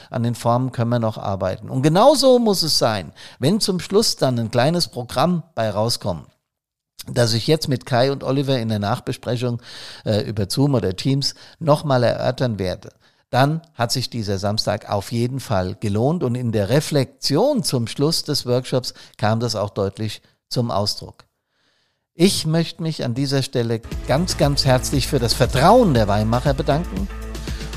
an 0.09 0.23
den 0.23 0.35
Formen 0.35 0.71
können 0.71 0.89
wir 0.89 0.99
noch 0.99 1.17
arbeiten. 1.17 1.69
Und 1.69 1.83
genauso 1.83 2.39
muss 2.39 2.55
muss 2.55 2.63
es 2.63 2.79
sein, 2.79 3.11
wenn 3.37 3.59
zum 3.59 3.81
Schluss 3.81 4.15
dann 4.15 4.39
ein 4.39 4.49
kleines 4.49 4.87
Programm 4.87 5.43
bei 5.55 5.69
rauskommt, 5.69 6.25
das 7.05 7.33
ich 7.33 7.47
jetzt 7.47 7.67
mit 7.67 7.85
Kai 7.85 8.13
und 8.13 8.23
Oliver 8.23 8.57
in 8.57 8.69
der 8.69 8.79
Nachbesprechung 8.79 9.61
äh, 10.05 10.21
über 10.21 10.49
Zoom 10.49 10.73
oder 10.73 10.95
Teams 10.95 11.35
nochmal 11.59 12.03
erörtern 12.03 12.59
werde, 12.59 12.93
dann 13.29 13.61
hat 13.73 13.91
sich 13.91 14.09
dieser 14.09 14.37
Samstag 14.37 14.89
auf 14.89 15.11
jeden 15.11 15.41
Fall 15.41 15.75
gelohnt 15.75 16.23
und 16.23 16.35
in 16.35 16.53
der 16.53 16.69
Reflexion 16.69 17.61
zum 17.61 17.87
Schluss 17.87 18.23
des 18.23 18.45
Workshops 18.45 18.93
kam 19.17 19.41
das 19.41 19.57
auch 19.57 19.71
deutlich 19.71 20.21
zum 20.47 20.71
Ausdruck. 20.71 21.25
Ich 22.13 22.45
möchte 22.45 22.83
mich 22.83 23.03
an 23.03 23.15
dieser 23.15 23.43
Stelle 23.43 23.81
ganz, 24.07 24.37
ganz 24.37 24.63
herzlich 24.63 25.09
für 25.09 25.19
das 25.19 25.33
Vertrauen 25.33 25.93
der 25.93 26.07
Weimacher 26.07 26.53
bedanken 26.53 27.09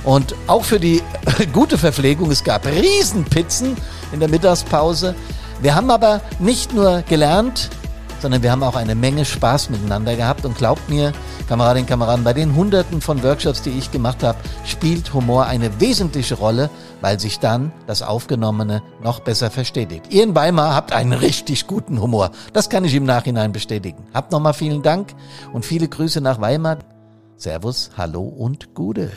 und 0.05 0.35
auch 0.47 0.65
für 0.65 0.81
die 0.81 1.03
gute 1.53 1.79
Verpflegung. 1.79 2.31
Es 2.31 2.45
gab 2.45 2.67
Riesenpizzen 2.67 3.77
in 4.13 4.21
der 4.21 4.29
Mittagspause. 4.29 5.15
Wir 5.61 5.75
haben 5.75 5.91
aber 5.91 6.21
nicht 6.39 6.73
nur 6.73 7.03
gelernt, 7.03 7.71
sondern 8.21 8.43
wir 8.43 8.51
haben 8.51 8.63
auch 8.63 8.77
eine 8.77 8.95
Menge 8.95 9.25
Spaß 9.25 9.71
miteinander 9.71 10.17
gehabt. 10.17 10.45
Und 10.45 10.57
glaubt 10.57 10.89
mir, 10.89 11.13
Kameradinnen 11.49 11.85
und 11.85 11.89
Kameraden, 11.89 12.25
bei 12.25 12.33
den 12.33 12.55
Hunderten 12.55 13.01
von 13.01 13.23
Workshops, 13.23 13.63
die 13.63 13.71
ich 13.71 13.91
gemacht 13.91 14.23
habe, 14.23 14.39
spielt 14.65 15.13
Humor 15.15 15.47
eine 15.47 15.81
wesentliche 15.81 16.35
Rolle, 16.35 16.71
weil 17.01 17.19
sich 17.19 17.39
dann 17.39 17.73
das 17.87 18.03
Aufgenommene 18.03 18.83
noch 19.03 19.21
besser 19.21 19.51
verstetigt. 19.51 20.07
Ihr 20.11 20.25
in 20.25 20.35
Weimar 20.35 20.75
habt 20.75 20.93
einen 20.93 21.13
richtig 21.13 21.67
guten 21.67 22.01
Humor. 22.01 22.31
Das 22.53 22.69
kann 22.69 22.85
ich 22.85 22.95
im 22.95 23.05
Nachhinein 23.05 23.53
bestätigen. 23.53 24.05
Habt 24.13 24.33
nochmal 24.33 24.55
vielen 24.55 24.83
Dank 24.83 25.15
und 25.53 25.65
viele 25.65 25.89
Grüße 25.89 26.21
nach 26.21 26.41
Weimar. 26.41 26.79
Servus, 27.37 27.91
hallo 27.97 28.23
und 28.23 28.75
Gude. 28.75 29.13